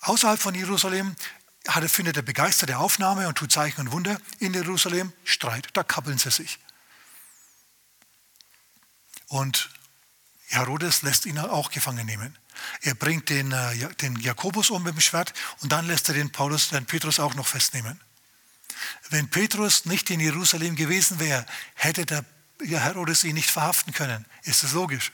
Außerhalb 0.00 0.40
von 0.40 0.54
Jerusalem 0.54 1.16
findet 1.86 2.16
er 2.16 2.22
begeisterte 2.22 2.78
Aufnahme 2.78 3.28
und 3.28 3.36
tut 3.36 3.52
Zeichen 3.52 3.80
und 3.82 3.92
Wunder. 3.92 4.20
In 4.40 4.52
Jerusalem 4.52 5.12
Streit, 5.24 5.68
da 5.72 5.82
kappeln 5.82 6.18
sie 6.18 6.30
sich. 6.30 6.58
Und 9.28 9.70
Herodes 10.46 11.02
lässt 11.02 11.26
ihn 11.26 11.38
auch 11.38 11.70
gefangen 11.70 12.06
nehmen. 12.06 12.36
Er 12.82 12.94
bringt 12.94 13.28
den, 13.30 13.52
äh, 13.52 13.94
den 13.96 14.16
Jakobus 14.16 14.70
um 14.70 14.82
mit 14.82 14.94
dem 14.94 15.00
Schwert 15.00 15.32
und 15.60 15.72
dann 15.72 15.86
lässt 15.86 16.08
er 16.08 16.14
den, 16.14 16.30
Paulus, 16.30 16.70
den 16.70 16.86
Petrus 16.86 17.20
auch 17.20 17.34
noch 17.34 17.46
festnehmen. 17.46 18.00
Wenn 19.10 19.28
Petrus 19.28 19.84
nicht 19.84 20.10
in 20.10 20.20
Jerusalem 20.20 20.76
gewesen 20.76 21.18
wäre, 21.18 21.44
hätte 21.74 22.06
der 22.06 22.24
Herodes 22.60 23.24
ihn 23.24 23.34
nicht 23.34 23.50
verhaften 23.50 23.92
können. 23.92 24.24
Ist 24.42 24.62
das 24.62 24.72
logisch? 24.72 25.12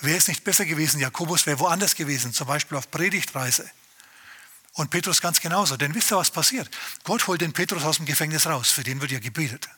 Wäre 0.00 0.18
es 0.18 0.28
nicht 0.28 0.44
besser 0.44 0.64
gewesen, 0.64 1.00
Jakobus 1.00 1.46
wäre 1.46 1.58
woanders 1.58 1.94
gewesen, 1.94 2.32
zum 2.32 2.46
Beispiel 2.46 2.78
auf 2.78 2.90
Predigtreise. 2.90 3.70
Und 4.74 4.90
Petrus 4.90 5.20
ganz 5.20 5.40
genauso. 5.40 5.76
Denn 5.76 5.94
wisst 5.94 6.12
ihr, 6.12 6.16
was 6.16 6.30
passiert? 6.30 6.70
Gott 7.04 7.26
holt 7.26 7.40
den 7.40 7.52
Petrus 7.52 7.82
aus 7.82 7.96
dem 7.96 8.06
Gefängnis 8.06 8.46
raus. 8.46 8.70
Für 8.70 8.84
den 8.84 9.00
wird 9.00 9.10
ja 9.10 9.18
gebetet. 9.18 9.68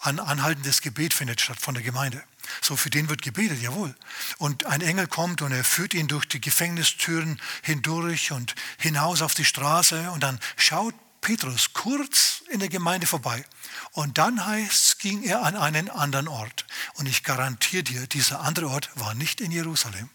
Ein 0.00 0.18
anhaltendes 0.18 0.80
Gebet 0.80 1.12
findet 1.12 1.40
statt 1.40 1.60
von 1.60 1.74
der 1.74 1.82
Gemeinde. 1.82 2.22
So, 2.62 2.76
für 2.76 2.90
den 2.90 3.08
wird 3.08 3.22
gebetet, 3.22 3.60
jawohl. 3.60 3.94
Und 4.38 4.64
ein 4.64 4.80
Engel 4.80 5.06
kommt 5.06 5.42
und 5.42 5.52
er 5.52 5.62
führt 5.62 5.92
ihn 5.92 6.08
durch 6.08 6.26
die 6.26 6.40
Gefängnistüren 6.40 7.40
hindurch 7.62 8.32
und 8.32 8.54
hinaus 8.78 9.20
auf 9.20 9.34
die 9.34 9.44
Straße. 9.44 10.10
Und 10.10 10.22
dann 10.22 10.40
schaut 10.56 10.94
Petrus 11.20 11.74
kurz 11.74 12.42
in 12.48 12.60
der 12.60 12.70
Gemeinde 12.70 13.06
vorbei. 13.06 13.44
Und 13.92 14.16
dann 14.18 14.44
heißt 14.44 14.98
ging 15.00 15.22
er 15.22 15.42
an 15.42 15.54
einen 15.54 15.90
anderen 15.90 16.28
Ort. 16.28 16.64
Und 16.94 17.06
ich 17.06 17.22
garantiere 17.22 17.82
dir, 17.82 18.06
dieser 18.06 18.40
andere 18.40 18.68
Ort 18.68 18.90
war 18.94 19.14
nicht 19.14 19.40
in 19.40 19.52
Jerusalem. 19.52 20.08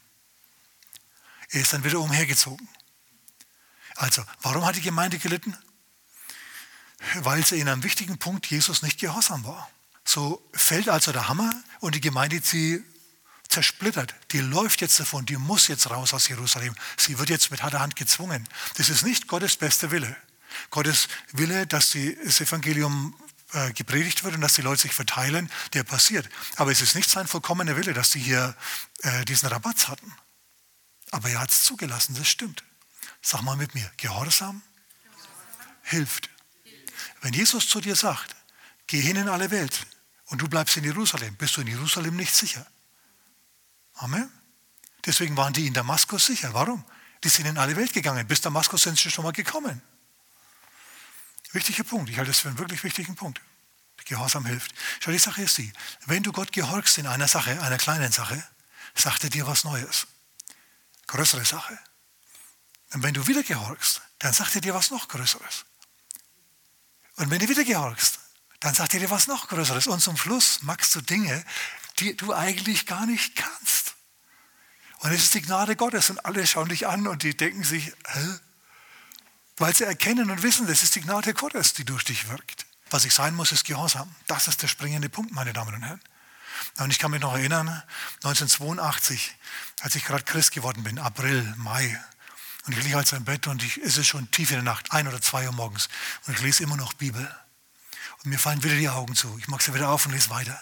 Er 1.49 1.61
ist 1.61 1.73
dann 1.73 1.83
wieder 1.83 1.99
umhergezogen. 1.99 2.67
Also, 3.95 4.23
warum 4.41 4.65
hat 4.65 4.75
die 4.75 4.81
Gemeinde 4.81 5.19
gelitten? 5.19 5.55
Weil 7.19 7.45
sie 7.45 7.59
in 7.59 7.69
einem 7.69 7.83
wichtigen 7.83 8.17
Punkt 8.17 8.47
Jesus 8.47 8.81
nicht 8.81 8.99
gehorsam 8.99 9.45
war. 9.45 9.69
So 10.05 10.47
fällt 10.53 10.87
also 10.87 11.11
der 11.11 11.27
Hammer 11.27 11.51
und 11.79 11.95
die 11.95 12.01
Gemeinde, 12.01 12.39
sie 12.43 12.83
zersplittert. 13.49 14.13
Die 14.31 14.39
läuft 14.39 14.81
jetzt 14.81 14.99
davon, 14.99 15.25
die 15.25 15.37
muss 15.37 15.67
jetzt 15.67 15.89
raus 15.89 16.13
aus 16.13 16.27
Jerusalem. 16.27 16.75
Sie 16.97 17.17
wird 17.19 17.29
jetzt 17.29 17.51
mit 17.51 17.63
harter 17.63 17.79
Hand 17.79 17.95
gezwungen. 17.95 18.47
Das 18.77 18.89
ist 18.89 19.03
nicht 19.03 19.27
Gottes 19.27 19.57
bester 19.57 19.91
Wille. 19.91 20.15
Gottes 20.69 21.07
Wille, 21.31 21.67
dass 21.67 21.91
das 22.23 22.41
Evangelium 22.41 23.15
äh, 23.53 23.73
gepredigt 23.73 24.23
wird 24.23 24.35
und 24.35 24.41
dass 24.41 24.53
die 24.53 24.61
Leute 24.61 24.83
sich 24.83 24.93
verteilen, 24.93 25.51
der 25.73 25.83
passiert. 25.83 26.27
Aber 26.55 26.71
es 26.71 26.81
ist 26.81 26.95
nicht 26.95 27.09
sein 27.09 27.27
vollkommener 27.27 27.75
Wille, 27.75 27.93
dass 27.93 28.11
sie 28.11 28.19
hier 28.19 28.55
äh, 29.03 29.25
diesen 29.25 29.47
Rabatz 29.47 29.87
hatten. 29.87 30.13
Aber 31.11 31.29
er 31.29 31.39
hat 31.39 31.51
es 31.51 31.63
zugelassen, 31.63 32.15
das 32.15 32.27
stimmt. 32.27 32.63
Sag 33.21 33.41
mal 33.41 33.55
mit 33.55 33.73
mir, 33.75 33.89
Gehorsam 33.97 34.61
hilft. 35.83 36.29
Wenn 37.21 37.33
Jesus 37.33 37.67
zu 37.69 37.79
dir 37.81 37.95
sagt, 37.95 38.35
geh 38.87 38.99
hin 38.99 39.15
in 39.15 39.29
alle 39.29 39.51
Welt, 39.51 39.85
und 40.27 40.41
du 40.41 40.47
bleibst 40.47 40.77
in 40.77 40.83
Jerusalem, 40.83 41.35
bist 41.35 41.57
du 41.57 41.61
in 41.61 41.67
Jerusalem 41.67 42.15
nicht 42.15 42.33
sicher. 42.33 42.65
Amen. 43.95 44.31
Deswegen 45.05 45.37
waren 45.37 45.53
die 45.53 45.67
in 45.67 45.73
Damaskus 45.73 46.25
sicher. 46.25 46.53
Warum? 46.53 46.83
Die 47.23 47.29
sind 47.29 47.45
in 47.45 47.57
alle 47.57 47.75
Welt 47.75 47.93
gegangen. 47.93 48.27
Bis 48.27 48.41
Damaskus 48.41 48.83
sind 48.83 48.97
sie 48.97 49.11
schon 49.11 49.23
mal 49.23 49.31
gekommen. 49.31 49.81
Wichtiger 51.51 51.83
Punkt. 51.83 52.09
Ich 52.09 52.17
halte 52.17 52.31
das 52.31 52.39
für 52.39 52.49
einen 52.49 52.57
wirklich 52.57 52.83
wichtigen 52.83 53.15
Punkt. 53.15 53.41
Gehorsam 54.05 54.45
hilft. 54.45 54.73
Schau, 54.99 55.11
die 55.11 55.17
Sache 55.17 55.41
ist 55.41 55.57
die, 55.57 55.73
wenn 56.05 56.21
du 56.21 56.31
Gott 56.31 56.51
gehorchst 56.51 56.99
in 56.99 57.07
einer 57.07 57.27
Sache, 57.27 57.59
einer 57.61 57.77
kleinen 57.77 58.11
Sache, 58.11 58.43
sagt 58.93 59.23
er 59.23 59.29
dir 59.31 59.47
was 59.47 59.63
Neues. 59.63 60.05
Größere 61.07 61.43
Sache. 61.43 61.77
Und 62.93 63.01
wenn 63.03 63.13
du 63.13 63.25
wieder 63.25 63.41
gehorchst, 63.41 64.01
dann 64.19 64.33
sagt 64.33 64.55
er 64.55 64.61
dir 64.61 64.75
was 64.75 64.91
noch 64.91 65.07
Größeres. 65.07 65.65
Und 67.15 67.31
wenn 67.31 67.39
du 67.39 67.49
wieder 67.49 67.63
gehorchst, 67.63 68.19
dann 68.65 68.73
sagt 68.73 68.95
er 68.95 68.99
dir 68.99 69.11
was 69.11 69.27
noch 69.27 69.47
Größeres. 69.47 69.85
Und 69.85 69.99
zum 69.99 70.17
Schluss 70.17 70.63
magst 70.63 70.95
du 70.95 71.01
Dinge, 71.01 71.45
die 71.99 72.17
du 72.17 72.33
eigentlich 72.33 72.87
gar 72.87 73.05
nicht 73.05 73.35
kannst. 73.35 73.93
Und 75.01 75.11
es 75.11 75.25
ist 75.25 75.35
die 75.35 75.43
Gnade 75.43 75.75
Gottes 75.75 76.09
und 76.09 76.25
alle 76.25 76.47
schauen 76.47 76.69
dich 76.69 76.87
an 76.87 77.05
und 77.05 77.21
die 77.21 77.37
denken 77.37 77.63
sich, 77.63 77.93
Hä? 78.07 78.39
weil 79.57 79.75
sie 79.75 79.83
erkennen 79.83 80.31
und 80.31 80.41
wissen, 80.41 80.65
das 80.65 80.81
ist 80.81 80.95
die 80.95 81.01
Gnade 81.01 81.35
Gottes, 81.35 81.73
die 81.73 81.85
durch 81.85 82.05
dich 82.05 82.27
wirkt. 82.27 82.65
Was 82.89 83.05
ich 83.05 83.13
sein 83.13 83.35
muss, 83.35 83.51
ist 83.51 83.65
Gehorsam. 83.65 84.09
Das 84.25 84.47
ist 84.47 84.63
der 84.63 84.67
springende 84.67 85.09
Punkt, 85.09 85.31
meine 85.31 85.53
Damen 85.53 85.75
und 85.75 85.83
Herren. 85.83 86.01
Und 86.77 86.89
ich 86.89 86.97
kann 86.97 87.11
mich 87.11 87.21
noch 87.21 87.35
erinnern, 87.35 87.67
1982, 88.23 89.35
als 89.81 89.93
ich 89.93 90.05
gerade 90.05 90.23
Christ 90.23 90.53
geworden 90.53 90.83
bin, 90.83 90.97
April, 90.97 91.53
Mai. 91.57 92.03
Und 92.65 92.75
ich 92.75 92.83
liege 92.83 92.97
also 92.97 93.15
im 93.15 93.25
Bett 93.25 93.45
und 93.45 93.61
ich, 93.61 93.77
es 93.77 93.97
ist 93.97 94.07
schon 94.07 94.31
tief 94.31 94.49
in 94.49 94.55
der 94.55 94.63
Nacht, 94.63 94.91
ein 94.91 95.07
oder 95.07 95.21
zwei 95.21 95.45
Uhr 95.45 95.53
morgens. 95.53 95.87
Und 96.25 96.33
ich 96.33 96.41
lese 96.41 96.63
immer 96.63 96.77
noch 96.77 96.93
Bibel. 96.93 97.31
Und 98.25 98.31
mir 98.31 98.39
fallen 98.39 98.63
wieder 98.63 98.75
die 98.75 98.89
Augen 98.89 99.15
zu. 99.15 99.37
Ich 99.37 99.47
mache 99.47 99.63
sie 99.63 99.73
wieder 99.75 99.89
auf 99.89 100.07
und 100.07 100.11
lese 100.11 100.31
weiter. 100.31 100.59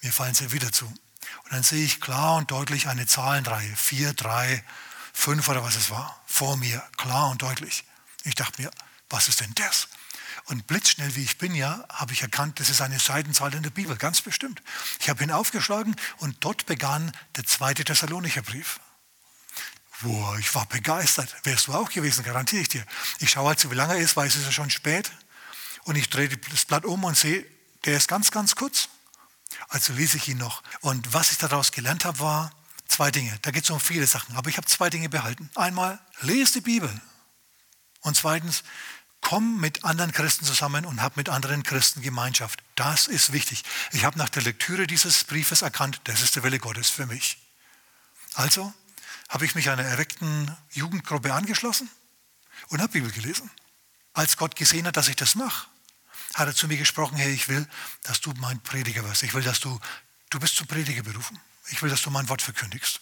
Mir 0.00 0.12
fallen 0.12 0.34
sie 0.34 0.50
wieder 0.50 0.72
zu. 0.72 0.86
Und 0.86 1.52
dann 1.52 1.62
sehe 1.62 1.84
ich 1.84 2.00
klar 2.00 2.34
und 2.34 2.50
deutlich 2.50 2.88
eine 2.88 3.06
Zahlenreihe. 3.06 3.76
Vier, 3.76 4.14
drei, 4.14 4.64
fünf 5.12 5.48
oder 5.48 5.62
was 5.62 5.76
es 5.76 5.90
war. 5.90 6.20
Vor 6.26 6.56
mir. 6.56 6.82
Klar 6.96 7.30
und 7.30 7.40
deutlich. 7.40 7.84
Ich 8.24 8.34
dachte 8.34 8.60
mir, 8.60 8.70
was 9.08 9.28
ist 9.28 9.40
denn 9.40 9.52
das? 9.54 9.86
Und 10.46 10.66
blitzschnell 10.66 11.14
wie 11.14 11.22
ich 11.22 11.38
bin, 11.38 11.54
ja, 11.54 11.84
habe 11.88 12.14
ich 12.14 12.22
erkannt, 12.22 12.58
das 12.58 12.68
ist 12.68 12.80
eine 12.80 12.98
Seitenzahl 12.98 13.54
in 13.54 13.62
der 13.62 13.70
Bibel, 13.70 13.96
ganz 13.96 14.20
bestimmt. 14.20 14.60
Ich 14.98 15.08
habe 15.08 15.22
ihn 15.22 15.30
aufgeschlagen 15.30 15.94
und 16.18 16.36
dort 16.40 16.66
begann 16.66 17.12
der 17.36 17.44
zweite 17.44 17.84
Thessalonicher 17.84 18.42
Brief. 18.42 18.80
Boah, 20.00 20.36
ich 20.36 20.52
war 20.56 20.66
begeistert. 20.66 21.32
Wärst 21.44 21.68
du 21.68 21.74
auch 21.74 21.90
gewesen, 21.90 22.24
garantiere 22.24 22.62
ich 22.62 22.68
dir. 22.68 22.84
Ich 23.20 23.30
schaue 23.30 23.46
halt 23.46 23.70
wie 23.70 23.74
lange 23.74 23.94
er 23.94 24.00
ist, 24.00 24.16
weil 24.16 24.26
es 24.26 24.34
ist 24.34 24.46
ja 24.46 24.50
schon 24.50 24.70
spät. 24.70 25.12
Und 25.84 25.96
ich 25.96 26.10
drehe 26.10 26.28
das 26.28 26.64
Blatt 26.64 26.84
um 26.84 27.04
und 27.04 27.16
sehe, 27.16 27.44
der 27.84 27.96
ist 27.96 28.08
ganz, 28.08 28.30
ganz 28.30 28.54
kurz. 28.54 28.88
Also 29.68 29.92
lese 29.92 30.16
ich 30.16 30.28
ihn 30.28 30.38
noch. 30.38 30.62
Und 30.80 31.12
was 31.12 31.32
ich 31.32 31.38
daraus 31.38 31.72
gelernt 31.72 32.04
habe, 32.04 32.20
war 32.20 32.52
zwei 32.86 33.10
Dinge. 33.10 33.36
Da 33.42 33.50
geht 33.50 33.64
es 33.64 33.70
um 33.70 33.80
viele 33.80 34.06
Sachen, 34.06 34.36
aber 34.36 34.50
ich 34.50 34.56
habe 34.56 34.66
zwei 34.66 34.90
Dinge 34.90 35.08
behalten. 35.08 35.50
Einmal, 35.54 35.98
lese 36.20 36.54
die 36.54 36.60
Bibel. 36.60 37.00
Und 38.00 38.16
zweitens, 38.16 38.62
komm 39.20 39.60
mit 39.60 39.84
anderen 39.84 40.12
Christen 40.12 40.44
zusammen 40.44 40.84
und 40.84 41.00
hab 41.00 41.16
mit 41.16 41.28
anderen 41.28 41.62
Christen 41.62 42.02
Gemeinschaft. 42.02 42.62
Das 42.74 43.06
ist 43.06 43.32
wichtig. 43.32 43.62
Ich 43.92 44.04
habe 44.04 44.18
nach 44.18 44.28
der 44.28 44.42
Lektüre 44.42 44.86
dieses 44.86 45.24
Briefes 45.24 45.62
erkannt, 45.62 46.00
das 46.04 46.20
ist 46.20 46.36
der 46.36 46.42
Wille 46.42 46.58
Gottes 46.58 46.90
für 46.90 47.06
mich. 47.06 47.38
Also, 48.34 48.74
habe 49.28 49.46
ich 49.46 49.54
mich 49.54 49.70
einer 49.70 49.84
erweckten 49.84 50.54
Jugendgruppe 50.70 51.32
angeschlossen 51.32 51.88
und 52.68 52.82
habe 52.82 52.92
Bibel 52.92 53.10
gelesen. 53.10 53.50
Als 54.12 54.36
Gott 54.36 54.56
gesehen 54.56 54.86
hat, 54.86 54.96
dass 54.96 55.08
ich 55.08 55.16
das 55.16 55.34
mache, 55.34 55.68
hat 56.34 56.48
er 56.48 56.54
zu 56.54 56.68
mir 56.68 56.76
gesprochen, 56.76 57.16
hey, 57.16 57.32
ich 57.32 57.48
will, 57.48 57.66
dass 58.02 58.20
du 58.20 58.32
mein 58.38 58.60
Prediger 58.60 59.04
wirst. 59.04 59.22
Ich 59.22 59.34
will, 59.34 59.42
dass 59.42 59.60
du, 59.60 59.78
du 60.30 60.40
bist 60.40 60.56
zum 60.56 60.66
Prediger 60.66 61.02
berufen. 61.02 61.38
Ich 61.68 61.82
will, 61.82 61.90
dass 61.90 62.02
du 62.02 62.10
mein 62.10 62.28
Wort 62.28 62.42
verkündigst. 62.42 63.00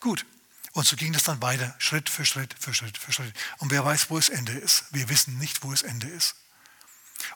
Gut. 0.00 0.24
Und 0.72 0.86
so 0.86 0.96
ging 0.96 1.12
das 1.12 1.22
dann 1.22 1.40
weiter, 1.40 1.74
Schritt 1.78 2.10
für 2.10 2.26
Schritt 2.26 2.54
für 2.58 2.74
Schritt 2.74 2.98
für 2.98 3.12
Schritt. 3.12 3.32
Und 3.58 3.70
wer 3.70 3.84
weiß, 3.84 4.10
wo 4.10 4.18
es 4.18 4.28
Ende 4.28 4.52
ist. 4.52 4.84
Wir 4.90 5.08
wissen 5.08 5.38
nicht, 5.38 5.62
wo 5.62 5.72
es 5.72 5.82
Ende 5.82 6.08
ist. 6.08 6.34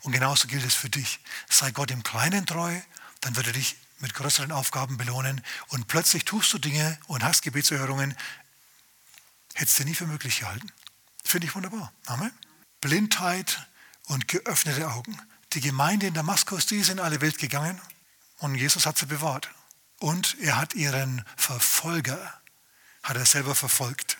Und 0.02 0.12
genauso 0.12 0.48
gilt 0.48 0.64
es 0.64 0.74
für 0.74 0.90
dich. 0.90 1.20
Sei 1.48 1.70
Gott 1.70 1.90
im 1.90 2.02
Kleinen 2.02 2.46
treu, 2.46 2.80
dann 3.20 3.36
wird 3.36 3.46
er 3.46 3.52
dich 3.52 3.76
mit 4.00 4.14
größeren 4.14 4.52
Aufgaben 4.52 4.96
belohnen 4.96 5.42
und 5.68 5.88
plötzlich 5.88 6.24
tust 6.24 6.52
du 6.52 6.58
Dinge 6.58 6.98
und 7.06 7.24
hast 7.24 7.42
Gebetserhörungen, 7.42 8.16
hättest 9.54 9.78
du 9.80 9.84
nie 9.84 9.94
für 9.94 10.06
möglich 10.06 10.40
gehalten. 10.40 10.70
Finde 11.24 11.46
ich 11.46 11.54
wunderbar. 11.54 11.92
Amen. 12.06 12.32
Blindheit 12.80 13.66
und 14.08 14.28
geöffnete 14.28 14.90
Augen. 14.90 15.16
Die 15.54 15.60
Gemeinde 15.60 16.06
in 16.06 16.14
Damaskus, 16.14 16.66
die 16.66 16.76
ist 16.76 16.90
in 16.90 17.00
alle 17.00 17.20
Welt 17.20 17.38
gegangen 17.38 17.80
und 18.38 18.54
Jesus 18.54 18.84
hat 18.84 18.98
sie 18.98 19.06
bewahrt. 19.06 19.48
Und 19.98 20.36
er 20.40 20.56
hat 20.56 20.74
ihren 20.74 21.24
Verfolger, 21.36 22.40
hat 23.02 23.16
er 23.16 23.26
selber 23.26 23.54
verfolgt. 23.54 24.18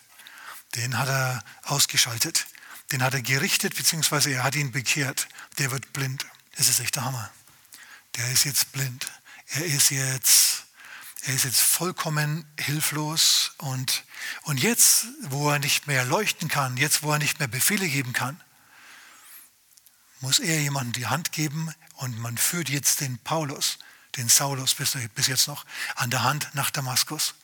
Den 0.75 0.99
hat 0.99 1.09
er 1.09 1.43
ausgeschaltet. 1.65 2.47
Den 2.91 3.03
hat 3.03 3.15
er 3.15 3.23
gerichtet, 3.23 3.77
beziehungsweise 3.77 4.31
er 4.31 4.45
hat 4.45 4.55
ihn 4.55 4.73
bekehrt. 4.73 5.29
Der 5.59 5.71
wird 5.71 5.93
blind. 5.93 6.27
Das 6.57 6.69
ist 6.69 6.81
echt 6.81 6.97
der 6.97 7.05
Hammer. 7.05 7.31
Der 8.17 8.31
ist 8.31 8.45
jetzt 8.45 8.73
blind 8.73 9.07
er 9.51 9.65
ist 9.65 9.91
jetzt, 9.91 10.65
er 11.23 11.35
ist 11.35 11.45
jetzt 11.45 11.61
vollkommen 11.61 12.45
hilflos 12.59 13.53
und, 13.59 14.05
und 14.43 14.63
jetzt, 14.63 15.07
wo 15.23 15.51
er 15.51 15.59
nicht 15.59 15.87
mehr 15.87 16.05
leuchten 16.05 16.49
kann, 16.49 16.77
jetzt, 16.77 17.03
wo 17.03 17.13
er 17.13 17.19
nicht 17.19 17.39
mehr 17.39 17.49
Befehle 17.49 17.89
geben 17.89 18.13
kann, 18.13 18.41
muss 20.21 20.39
er 20.39 20.61
jemandem 20.61 20.93
die 20.93 21.07
Hand 21.07 21.33
geben 21.33 21.73
und 21.95 22.19
man 22.19 22.37
führt 22.39 22.69
jetzt 22.69 23.01
den 23.01 23.19
Paulus, 23.19 23.79
den 24.17 24.29
Saulus 24.29 24.75
bis, 24.75 25.27
jetzt 25.27 25.49
noch, 25.49 25.65
an 25.97 26.11
der 26.11 26.25
Hand 26.25 26.49
nach 26.55 26.71
Damaskus. 26.71 27.35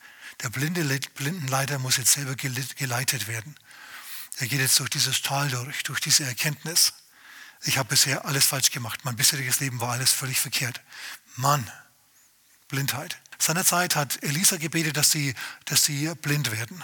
Der 0.41 0.49
blinde 0.49 0.83
Blindenleiter 1.15 1.79
muss 1.79 1.97
jetzt 1.97 2.13
selber 2.13 2.35
geleitet 2.35 3.27
werden. 3.27 3.55
Er 4.37 4.47
geht 4.47 4.59
jetzt 4.59 4.79
durch 4.79 4.89
dieses 4.89 5.21
Tal 5.21 5.49
durch, 5.49 5.83
durch 5.83 6.01
diese 6.01 6.25
Erkenntnis. 6.25 6.93
Ich 7.63 7.77
habe 7.77 7.89
bisher 7.89 8.25
alles 8.25 8.45
falsch 8.45 8.71
gemacht. 8.71 9.05
Mein 9.05 9.15
bisheriges 9.15 9.61
Leben 9.61 9.79
war 9.79 9.91
alles 9.91 10.11
völlig 10.11 10.39
verkehrt. 10.39 10.81
Mann, 11.37 11.71
Blindheit. 12.67 13.17
Seinerzeit 13.39 13.95
hat 13.95 14.21
Elisa 14.23 14.57
gebetet, 14.57 14.97
dass 14.97 15.11
sie, 15.11 15.33
dass 15.65 15.85
sie 15.85 16.13
blind 16.15 16.51
werden, 16.51 16.83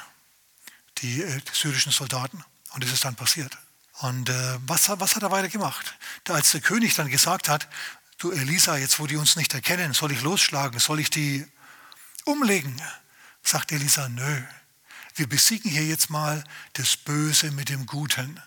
die, 1.00 1.22
äh, 1.22 1.42
syrischen 1.52 1.92
Soldaten. 1.92 2.44
Und 2.72 2.84
das 2.84 2.92
ist 2.92 3.04
dann 3.04 3.16
passiert. 3.16 3.58
Und 4.02 4.30
äh, 4.30 4.58
was, 4.66 4.90
was 4.90 5.16
hat 5.16 5.24
er 5.24 5.32
weiter 5.32 5.50
gemacht? 5.50 5.96
Als 6.28 6.52
der 6.52 6.62
König 6.62 6.96
dann 6.96 7.10
gesagt 7.10 7.50
hat, 7.50 7.68
du 8.18 8.32
Elisa, 8.32 8.78
jetzt 8.78 9.00
wo 9.00 9.06
die 9.06 9.16
uns 9.16 9.36
nicht 9.36 9.54
erkennen, 9.54 9.94
soll 9.94 10.12
ich 10.12 10.22
losschlagen, 10.22 10.80
soll 10.80 11.00
ich 11.00 11.10
die 11.10 11.46
umlegen? 12.26 12.82
Sagt 13.44 13.72
Elisa, 13.72 14.10
nö, 14.10 14.42
wir 15.16 15.28
besiegen 15.28 15.70
hier 15.70 15.86
jetzt 15.86 16.10
mal 16.10 16.44
das 16.74 16.98
Böse 16.98 17.52
mit 17.52 17.70
dem 17.70 17.86
Guten. 17.86 18.42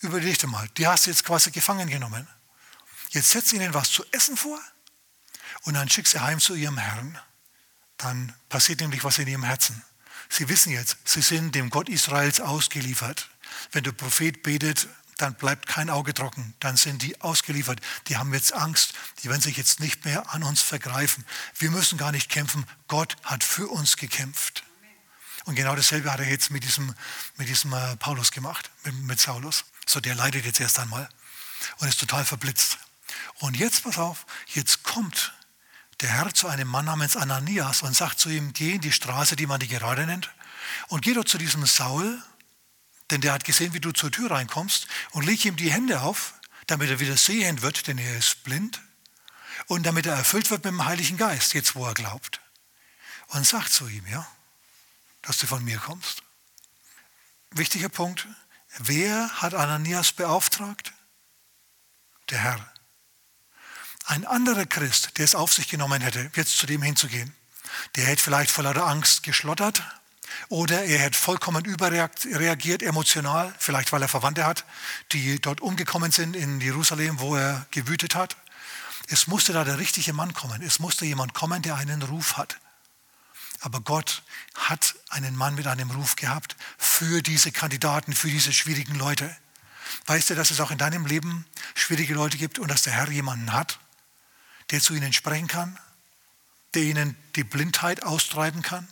Überleg 0.00 0.38
dir 0.38 0.46
mal, 0.46 0.68
die 0.76 0.86
hast 0.86 1.06
du 1.06 1.10
jetzt 1.10 1.24
quasi 1.24 1.50
gefangen 1.50 1.88
genommen. 1.88 2.28
Jetzt 3.10 3.30
setz 3.30 3.52
ihnen 3.52 3.74
was 3.74 3.90
zu 3.90 4.04
essen 4.12 4.36
vor 4.36 4.60
und 5.62 5.74
dann 5.74 5.88
schickt 5.88 6.08
sie 6.08 6.20
heim 6.20 6.38
zu 6.38 6.54
ihrem 6.54 6.78
Herrn. 6.78 7.18
Dann 7.96 8.32
passiert 8.48 8.80
nämlich 8.80 9.02
was 9.02 9.18
in 9.18 9.26
ihrem 9.26 9.42
Herzen. 9.42 9.82
Sie 10.28 10.48
wissen 10.48 10.70
jetzt, 10.70 10.96
sie 11.04 11.22
sind 11.22 11.54
dem 11.54 11.70
Gott 11.70 11.88
Israels 11.88 12.40
ausgeliefert. 12.40 13.30
Wenn 13.72 13.84
der 13.84 13.92
Prophet 13.92 14.42
betet, 14.42 14.88
dann 15.16 15.34
bleibt 15.34 15.66
kein 15.66 15.90
Auge 15.90 16.14
trocken. 16.14 16.54
Dann 16.60 16.76
sind 16.76 17.02
die 17.02 17.20
ausgeliefert. 17.20 17.80
Die 18.06 18.16
haben 18.16 18.32
jetzt 18.32 18.52
Angst. 18.52 18.94
Die 19.22 19.28
werden 19.28 19.40
sich 19.40 19.56
jetzt 19.56 19.80
nicht 19.80 20.04
mehr 20.04 20.32
an 20.32 20.42
uns 20.42 20.62
vergreifen. 20.62 21.24
Wir 21.58 21.70
müssen 21.70 21.98
gar 21.98 22.12
nicht 22.12 22.30
kämpfen. 22.30 22.64
Gott 22.86 23.16
hat 23.24 23.44
für 23.44 23.68
uns 23.68 23.96
gekämpft. 23.96 24.62
Und 25.44 25.54
genau 25.54 25.74
dasselbe 25.74 26.12
hat 26.12 26.20
er 26.20 26.28
jetzt 26.28 26.50
mit 26.50 26.62
diesem, 26.62 26.94
mit 27.36 27.48
diesem 27.48 27.72
äh, 27.72 27.96
Paulus 27.96 28.32
gemacht, 28.32 28.70
mit, 28.84 28.94
mit 28.94 29.20
Saulus. 29.20 29.64
So, 29.86 29.98
der 29.98 30.14
leidet 30.14 30.44
jetzt 30.44 30.60
erst 30.60 30.78
einmal 30.78 31.08
und 31.78 31.88
ist 31.88 31.98
total 31.98 32.24
verblitzt. 32.24 32.78
Und 33.38 33.56
jetzt, 33.56 33.82
pass 33.82 33.98
auf, 33.98 34.26
jetzt 34.46 34.82
kommt 34.82 35.32
der 36.00 36.10
Herr 36.10 36.32
zu 36.32 36.46
einem 36.48 36.68
Mann 36.68 36.84
namens 36.84 37.16
Ananias 37.16 37.82
und 37.82 37.96
sagt 37.96 38.20
zu 38.20 38.28
ihm, 38.28 38.52
geh 38.52 38.74
in 38.74 38.80
die 38.80 38.92
Straße, 38.92 39.36
die 39.36 39.46
man 39.46 39.58
die 39.58 39.68
gerade 39.68 40.06
nennt, 40.06 40.30
und 40.88 41.02
geh 41.02 41.14
dort 41.14 41.28
zu 41.28 41.38
diesem 41.38 41.64
Saul, 41.66 42.22
denn 43.10 43.20
der 43.20 43.32
hat 43.32 43.44
gesehen, 43.44 43.72
wie 43.72 43.80
du 43.80 43.92
zur 43.92 44.10
Tür 44.10 44.30
reinkommst, 44.30 44.86
und 45.10 45.24
leg 45.24 45.44
ihm 45.44 45.56
die 45.56 45.72
Hände 45.72 46.00
auf, 46.00 46.34
damit 46.66 46.90
er 46.90 47.00
wieder 47.00 47.16
sehen 47.16 47.62
wird, 47.62 47.86
denn 47.86 47.98
er 47.98 48.18
ist 48.18 48.44
blind, 48.44 48.80
und 49.66 49.84
damit 49.84 50.06
er 50.06 50.14
erfüllt 50.14 50.50
wird 50.50 50.64
mit 50.64 50.72
dem 50.72 50.84
Heiligen 50.84 51.16
Geist, 51.16 51.54
jetzt 51.54 51.74
wo 51.74 51.86
er 51.86 51.94
glaubt. 51.94 52.40
Und 53.28 53.46
sagt 53.46 53.72
zu 53.72 53.88
ihm, 53.88 54.06
ja, 54.06 54.26
dass 55.22 55.38
du 55.38 55.46
von 55.46 55.64
mir 55.64 55.78
kommst. 55.78 56.22
Wichtiger 57.50 57.88
Punkt, 57.88 58.26
wer 58.78 59.28
hat 59.42 59.54
Ananias 59.54 60.12
beauftragt? 60.12 60.92
Der 62.30 62.38
Herr. 62.38 62.72
Ein 64.04 64.26
anderer 64.26 64.66
Christ, 64.66 65.18
der 65.18 65.24
es 65.24 65.34
auf 65.34 65.52
sich 65.52 65.68
genommen 65.68 66.00
hätte, 66.00 66.30
jetzt 66.34 66.56
zu 66.56 66.66
dem 66.66 66.82
hinzugehen, 66.82 67.34
der 67.96 68.06
hätte 68.06 68.22
vielleicht 68.22 68.50
vor 68.50 68.64
lauter 68.64 68.86
Angst 68.86 69.22
geschlottert 69.22 69.82
oder 70.48 70.84
er 70.84 70.98
hätte 70.98 71.18
vollkommen 71.18 71.64
überreagiert, 71.64 72.82
emotional, 72.82 73.54
vielleicht 73.58 73.92
weil 73.92 74.02
er 74.02 74.08
Verwandte 74.08 74.46
hat, 74.46 74.64
die 75.12 75.40
dort 75.40 75.60
umgekommen 75.60 76.12
sind 76.12 76.36
in 76.36 76.60
Jerusalem, 76.60 77.20
wo 77.20 77.36
er 77.36 77.66
gewütet 77.70 78.14
hat. 78.14 78.36
Es 79.08 79.26
musste 79.26 79.52
da 79.52 79.64
der 79.64 79.78
richtige 79.78 80.12
Mann 80.12 80.34
kommen. 80.34 80.62
Es 80.62 80.78
musste 80.78 81.06
jemand 81.06 81.34
kommen, 81.34 81.62
der 81.62 81.76
einen 81.76 82.02
Ruf 82.02 82.36
hat. 82.36 82.58
Aber 83.60 83.80
Gott 83.80 84.22
hat 84.54 84.94
einen 85.08 85.34
Mann 85.34 85.54
mit 85.54 85.66
einem 85.66 85.90
Ruf 85.90 86.16
gehabt 86.16 86.56
für 86.76 87.22
diese 87.22 87.50
Kandidaten, 87.50 88.12
für 88.12 88.28
diese 88.28 88.52
schwierigen 88.52 88.94
Leute. 88.94 89.34
Weißt 90.06 90.30
du, 90.30 90.34
dass 90.34 90.50
es 90.50 90.60
auch 90.60 90.70
in 90.70 90.78
deinem 90.78 91.06
Leben 91.06 91.46
schwierige 91.74 92.14
Leute 92.14 92.36
gibt 92.36 92.58
und 92.58 92.68
dass 92.68 92.82
der 92.82 92.92
Herr 92.92 93.10
jemanden 93.10 93.52
hat, 93.52 93.78
der 94.70 94.80
zu 94.80 94.94
ihnen 94.94 95.12
sprechen 95.12 95.48
kann, 95.48 95.78
der 96.74 96.82
ihnen 96.82 97.16
die 97.34 97.44
Blindheit 97.44 98.02
austreiben 98.02 98.62
kann. 98.62 98.86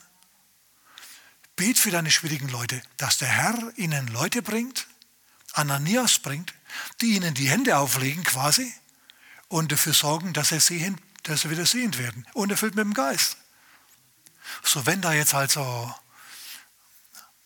Bet 1.57 1.79
für 1.79 1.89
deine 1.89 2.11
schwierigen 2.11 2.49
Leute, 2.49 2.81
dass 2.97 3.17
der 3.17 3.27
Herr 3.27 3.73
ihnen 3.77 4.07
Leute 4.09 4.43
bringt, 4.43 4.87
Ananias 5.53 6.19
bringt, 6.19 6.53
die 7.01 7.15
ihnen 7.15 7.33
die 7.33 7.49
Hände 7.49 7.77
auflegen 7.77 8.23
quasi 8.23 8.71
und 9.47 9.71
dafür 9.71 9.93
sorgen, 9.93 10.33
dass 10.33 10.49
sie, 10.49 10.59
sehen, 10.59 11.01
dass 11.23 11.41
sie 11.41 11.49
wieder 11.49 11.65
sehend 11.65 11.97
werden 11.97 12.27
und 12.33 12.51
erfüllt 12.51 12.75
mit 12.75 12.85
dem 12.85 12.93
Geist. 12.93 13.37
So 14.63 14.85
wenn 14.85 15.01
da 15.01 15.13
jetzt 15.13 15.33
also 15.33 15.93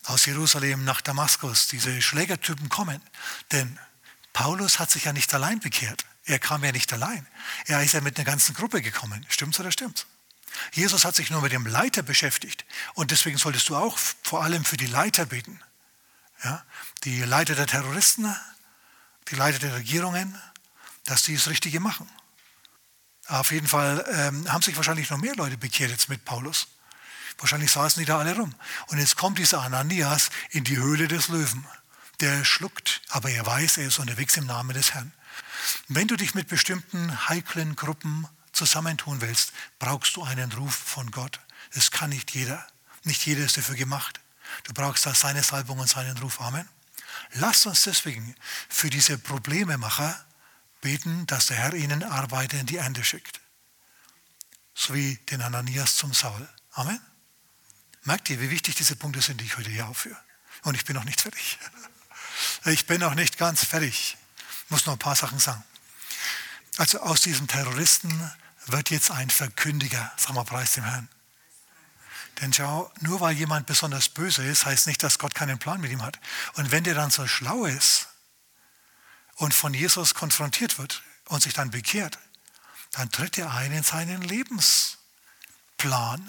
aus 0.04 0.26
Jerusalem 0.26 0.84
nach 0.84 1.00
Damaskus 1.00 1.70
diese 1.70 2.02
Schlägertypen 2.02 2.68
kommen, 2.68 3.02
denn 3.54 3.80
Paulus 4.34 4.78
hat 4.80 4.92
sich 4.92 5.06
ja 5.06 5.14
nicht 5.14 5.34
allein 5.34 5.62
bekehrt. 5.62 6.06
Er 6.26 6.40
kam 6.40 6.66
ja 6.66 6.74
nicht 6.74 6.92
allein. 6.92 7.26
Er 7.66 7.82
ist 7.82 7.94
ja 7.94 8.02
mit 8.02 8.18
einer 8.18 8.26
ganzen 8.26 8.56
Gruppe 8.56 8.82
gekommen. 8.82 9.26
Stimmt's 9.30 9.60
oder 9.60 9.72
stimmt's? 9.72 10.06
Jesus 10.74 11.06
hat 11.06 11.16
sich 11.16 11.30
nur 11.30 11.42
mit 11.42 11.52
dem 11.52 11.66
Leiter 11.66 12.04
beschäftigt. 12.04 12.66
Und 12.94 13.12
deswegen 13.12 13.38
solltest 13.38 13.70
du 13.70 13.76
auch 13.76 13.98
vor 14.24 14.44
allem 14.44 14.66
für 14.66 14.78
die 14.78 14.88
Leiter 14.88 15.26
beten. 15.26 15.60
Ja? 16.44 16.64
Die 17.04 17.22
Leiter 17.22 17.56
der 17.56 17.68
Terroristen, 17.68 18.36
die 19.30 19.36
Leiter 19.36 19.60
der 19.60 19.76
Regierungen, 19.76 20.40
dass 21.06 21.24
die 21.24 21.36
das 21.36 21.48
Richtige 21.48 21.80
machen. 21.80 22.10
Auf 23.28 23.52
jeden 23.52 23.68
Fall 23.68 24.06
ähm, 24.12 24.52
haben 24.52 24.62
sich 24.62 24.76
wahrscheinlich 24.76 25.10
noch 25.10 25.18
mehr 25.18 25.36
Leute 25.36 25.58
bekehrt 25.58 25.92
jetzt 25.92 26.10
mit 26.10 26.26
Paulus. 26.26 26.68
Wahrscheinlich 27.38 27.72
saßen 27.72 28.00
die 28.00 28.06
da 28.06 28.20
alle 28.20 28.36
rum. 28.36 28.54
Und 28.88 29.00
jetzt 29.00 29.16
kommt 29.16 29.40
dieser 29.40 29.62
Ananias 29.62 30.30
in 30.50 30.64
die 30.64 30.78
Höhle 30.78 31.08
des 31.08 31.28
Löwen. 31.28 31.66
der 32.20 32.46
schluckt, 32.46 33.02
aber 33.10 33.32
er 33.32 33.46
weiß, 33.46 33.78
er 33.78 33.88
ist 33.88 33.98
unterwegs 33.98 34.38
im 34.38 34.46
Namen 34.46 34.76
des 34.76 34.94
Herrn. 34.94 35.12
Wenn 35.88 36.08
du 36.08 36.16
dich 36.16 36.36
mit 36.36 36.48
bestimmten 36.48 37.30
heiklen 37.30 37.76
Gruppen 37.76 38.28
zusammentun 38.66 39.22
willst, 39.22 39.54
brauchst 39.80 40.16
du 40.16 40.24
einen 40.24 40.52
Ruf 40.52 40.76
von 40.76 41.10
Gott. 41.10 41.40
Das 41.74 41.90
kann 41.90 42.12
nicht 42.12 42.32
jeder. 42.32 42.66
Nicht 43.04 43.26
jeder 43.26 43.44
ist 43.44 43.58
dafür 43.58 43.76
gemacht. 43.76 44.20
Du 44.66 44.74
brauchst 44.74 45.06
da 45.06 45.16
seine 45.16 45.42
Salbung 45.42 45.80
und 45.80 45.90
seinen 45.90 46.18
Ruf. 46.20 46.40
Amen. 46.40 46.68
Lasst 47.34 47.66
uns 47.66 47.84
deswegen 47.84 48.36
für 48.70 48.90
diese 48.90 49.18
Problememacher 49.18 50.26
beten, 50.82 51.26
dass 51.26 51.48
der 51.48 51.58
Herr 51.58 51.74
ihnen 51.74 52.04
Arbeiter 52.04 52.60
in 52.60 52.68
die 52.68 52.78
Ernte 52.78 53.04
schickt. 53.04 53.40
So 54.76 54.94
wie 54.94 55.16
den 55.32 55.42
Ananias 55.42 55.96
zum 55.96 56.14
Saul. 56.14 56.48
Amen. 56.74 57.02
Merkt 58.04 58.30
ihr, 58.30 58.40
wie 58.40 58.52
wichtig 58.52 58.76
diese 58.76 58.96
Punkte 58.96 59.22
sind, 59.22 59.42
die 59.42 59.46
ich 59.46 59.58
heute 59.58 59.70
hier 59.70 59.88
aufführe? 59.88 60.20
Und 60.64 60.76
ich 60.76 60.86
bin 60.86 60.96
noch 60.96 61.06
nicht 61.06 61.22
fertig. 61.22 61.58
Ich 62.66 62.88
bin 62.88 63.02
noch 63.02 63.14
nicht 63.14 63.38
ganz 63.38 63.66
fertig. 63.66 64.18
Muss 64.70 64.86
noch 64.88 64.94
ein 64.94 65.00
paar 65.00 65.16
Sachen 65.16 65.38
sagen. 65.38 65.64
Also 66.78 67.00
aus 67.02 67.22
diesem 67.22 67.48
Terroristen 67.48 68.32
wird 68.68 68.90
jetzt 68.90 69.12
ein 69.12 69.30
Verkündiger. 69.30 70.12
Sag 70.18 70.34
mal, 70.34 70.44
preis 70.44 70.74
dem 70.74 70.84
Herrn. 70.84 71.10
Denn 72.42 72.54
schau, 72.54 72.92
nur 73.02 73.22
weil 73.22 73.36
jemand 73.36 73.68
besonders 73.68 74.10
böse 74.10 74.44
ist, 74.44 74.66
heißt 74.66 74.88
nicht, 74.88 75.04
dass 75.04 75.20
Gott 75.20 75.36
keinen 75.36 75.60
Plan 75.60 75.80
mit 75.80 75.92
ihm 75.92 76.02
hat. 76.02 76.20
Und 76.54 76.72
wenn 76.72 76.84
der 76.84 76.96
dann 76.96 77.12
so 77.12 77.28
schlau 77.28 77.66
ist 77.66 78.08
und 79.36 79.54
von 79.54 79.74
Jesus 79.74 80.16
konfrontiert 80.16 80.80
wird 80.80 81.04
und 81.28 81.44
sich 81.44 81.54
dann 81.54 81.70
bekehrt, 81.70 82.18
dann 82.94 83.12
tritt 83.12 83.38
er 83.38 83.52
ein 83.52 83.72
in 83.72 83.84
seinen 83.84 84.22
Lebensplan, 84.22 84.98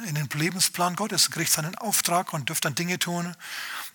in 0.06 0.14
den 0.14 0.28
Lebensplan 0.28 0.96
Gottes, 0.96 1.30
kriegt 1.30 1.50
seinen 1.50 1.76
Auftrag 1.76 2.32
und 2.32 2.48
dürft 2.48 2.64
dann 2.64 2.74
Dinge 2.74 2.98
tun, 2.98 3.34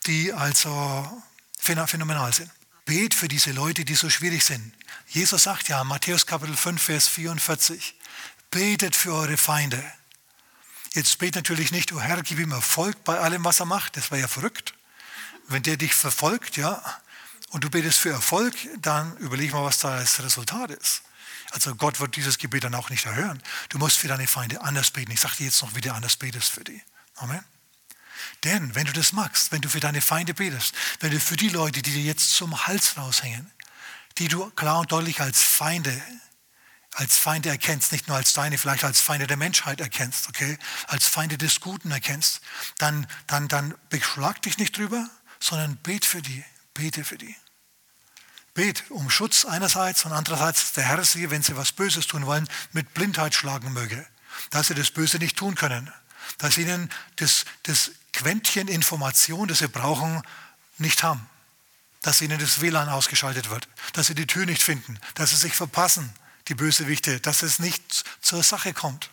die 0.06 0.34
also 0.34 1.24
phänomenal 1.60 2.34
sind. 2.34 2.52
Bet 2.86 3.14
für 3.14 3.28
diese 3.28 3.52
Leute, 3.52 3.86
die 3.86 3.96
so 3.96 4.10
schwierig 4.10 4.44
sind. 4.44 4.74
Jesus 5.08 5.44
sagt 5.44 5.68
ja, 5.68 5.84
Matthäus 5.84 6.26
Kapitel 6.26 6.56
5, 6.56 6.82
Vers 6.82 7.08
44, 7.08 7.97
betet 8.52 8.96
für 8.96 9.14
eure 9.14 9.38
Feinde. 9.38 9.84
Jetzt 10.94 11.18
bet 11.20 11.36
natürlich 11.36 11.72
nicht, 11.72 11.92
oh 11.94 12.00
Herr, 12.00 12.22
gib 12.24 12.40
ihm 12.40 12.52
Erfolg 12.52 13.04
bei 13.04 13.20
allem, 13.20 13.44
was 13.44 13.60
er 13.60 13.66
macht. 13.66 13.98
Das 13.98 14.12
wäre 14.12 14.22
ja 14.22 14.28
verrückt. 14.28 14.74
Wenn 15.48 15.64
der 15.64 15.78
dich 15.78 15.94
verfolgt, 15.94 16.58
ja, 16.58 16.82
und 17.50 17.64
du 17.64 17.70
betest 17.70 18.00
für 18.00 18.10
Erfolg, 18.10 18.56
dann 18.80 19.16
überleg 19.18 19.54
mal, 19.54 19.64
was 19.64 19.80
da 19.80 19.98
das 20.00 20.22
Resultat 20.22 20.72
ist. 20.72 21.04
Also 21.52 21.76
Gott 21.76 22.00
wird 22.00 22.16
dieses 22.16 22.38
Gebet 22.38 22.66
dann 22.66 22.76
auch 22.76 22.90
nicht 22.90 23.06
erhören. 23.06 23.42
Du 23.70 23.78
musst 23.78 23.98
für 23.98 24.08
deine 24.08 24.28
Feinde 24.28 24.62
anders 24.62 24.92
beten. 24.92 25.12
Ich 25.12 25.22
sage 25.22 25.38
dir 25.38 25.46
jetzt 25.46 25.62
noch, 25.62 25.76
wie 25.76 25.82
du 25.82 25.94
anders 25.94 26.18
betest 26.18 26.50
für 26.50 26.64
die. 26.64 26.82
Amen. 27.16 27.44
Denn 28.44 28.76
wenn 28.76 28.86
du 28.86 28.94
das 28.94 29.14
magst, 29.14 29.52
wenn 29.52 29.62
du 29.62 29.70
für 29.70 29.80
deine 29.80 30.02
Feinde 30.02 30.34
betest, 30.34 30.74
wenn 31.00 31.12
du 31.12 31.20
für 31.20 31.38
die 31.38 31.50
Leute, 31.50 31.82
die 31.82 31.94
dir 31.94 32.04
jetzt 32.04 32.32
zum 32.32 32.68
Hals 32.68 32.98
raushängen, 32.98 33.50
die 34.18 34.28
du 34.28 34.50
klar 34.52 34.80
und 34.80 34.92
deutlich 34.92 35.22
als 35.22 35.42
Feinde, 35.42 36.02
als 36.98 37.20
Feinde 37.20 37.50
erkennst, 37.50 37.92
nicht 37.92 38.08
nur 38.08 38.18
als 38.18 38.34
deine, 38.34 38.58
vielleicht 38.58 38.84
als 38.84 39.02
Feinde 39.02 39.28
der 39.28 39.38
Menschheit 39.38 39.80
erkennst, 39.80 40.30
okay, 40.30 40.58
als 40.88 41.06
Feinde 41.06 41.38
des 41.38 41.60
Guten 41.60 41.92
erkennst, 41.92 42.42
dann, 42.80 43.06
dann, 43.28 43.48
dann 43.48 43.76
beschlag 43.90 44.42
dich 44.42 44.58
nicht 44.58 44.76
drüber, 44.76 45.08
sondern 45.40 45.76
bet 45.78 46.06
für 46.06 46.24
die, 46.24 46.44
bete 46.74 47.04
für 47.04 47.20
die. 47.20 47.36
Bet 48.56 48.90
um 48.90 49.12
Schutz 49.12 49.46
einerseits 49.46 50.06
und 50.06 50.12
andererseits 50.12 50.74
der 50.74 50.86
Herr 50.86 51.06
sie, 51.06 51.30
wenn 51.30 51.44
sie 51.44 51.56
was 51.56 51.72
Böses 51.72 52.08
tun 52.08 52.26
wollen, 52.26 52.50
mit 52.72 52.96
Blindheit 52.96 53.36
schlagen 53.36 53.74
möge, 53.74 54.04
dass 54.50 54.70
sie 54.70 54.74
das 54.74 54.90
Böse 54.90 55.20
nicht 55.20 55.38
tun 55.38 55.54
können, 55.54 55.94
dass 56.40 56.58
ihnen 56.58 56.90
das, 57.18 57.46
das 57.62 57.92
Quäntchen 58.12 58.68
Information, 58.68 59.48
das 59.48 59.60
sie 59.60 59.68
brauchen, 59.68 60.24
nicht 60.80 61.04
haben. 61.04 61.30
Dass 62.02 62.22
ihnen 62.22 62.40
das 62.40 62.60
WLAN 62.60 62.90
ausgeschaltet 62.90 63.52
wird, 63.52 63.68
dass 63.94 64.08
sie 64.08 64.16
die 64.16 64.26
Tür 64.26 64.48
nicht 64.48 64.64
finden, 64.64 65.00
dass 65.14 65.30
sie 65.30 65.36
sich 65.36 65.54
verpassen, 65.54 66.12
die 66.48 66.56
Bösewichte, 66.56 67.20
dass 67.20 67.44
es 67.44 67.60
nicht 67.60 68.04
zur 68.22 68.44
Sache 68.44 68.74
kommt. 68.74 69.10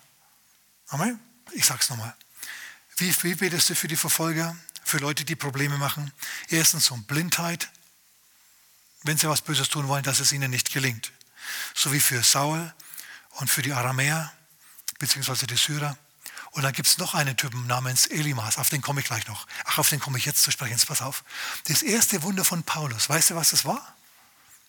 Amen. 0.87 1.19
Ich 1.51 1.65
sag's 1.65 1.89
nochmal. 1.89 2.15
Wie, 2.97 3.13
wie 3.23 3.35
betest 3.35 3.69
du 3.69 3.75
für 3.75 3.87
die 3.87 3.97
Verfolger, 3.97 4.55
für 4.83 4.97
Leute, 4.97 5.25
die 5.25 5.35
Probleme 5.35 5.77
machen? 5.77 6.11
Erstens 6.49 6.91
um 6.91 7.03
Blindheit, 7.03 7.69
wenn 9.03 9.17
sie 9.17 9.29
was 9.29 9.41
Böses 9.41 9.69
tun 9.69 9.87
wollen, 9.87 10.03
dass 10.03 10.19
es 10.19 10.31
ihnen 10.31 10.49
nicht 10.49 10.71
gelingt. 10.71 11.11
So 11.73 11.91
wie 11.91 11.99
für 11.99 12.23
Saul 12.23 12.73
und 13.31 13.49
für 13.49 13.61
die 13.61 13.73
Aramäer, 13.73 14.31
beziehungsweise 14.97 15.45
die 15.45 15.57
Syrer. 15.57 15.97
Und 16.51 16.63
dann 16.63 16.71
gibt 16.71 16.87
es 16.87 16.97
noch 16.97 17.13
einen 17.13 17.35
Typen 17.35 17.67
namens 17.67 18.05
Elimas, 18.07 18.57
auf 18.57 18.69
den 18.69 18.81
komme 18.81 19.01
ich 19.01 19.07
gleich 19.07 19.27
noch. 19.27 19.45
Ach, 19.65 19.77
auf 19.77 19.89
den 19.89 19.99
komme 19.99 20.17
ich 20.17 20.25
jetzt 20.25 20.41
zu 20.41 20.51
sprechen, 20.51 20.71
jetzt 20.71 20.87
pass 20.87 21.01
auf. 21.01 21.25
Das 21.67 21.83
erste 21.83 22.23
Wunder 22.23 22.45
von 22.45 22.63
Paulus, 22.63 23.09
weißt 23.09 23.31
du, 23.31 23.35
was 23.35 23.49
das 23.49 23.65
war? 23.65 23.95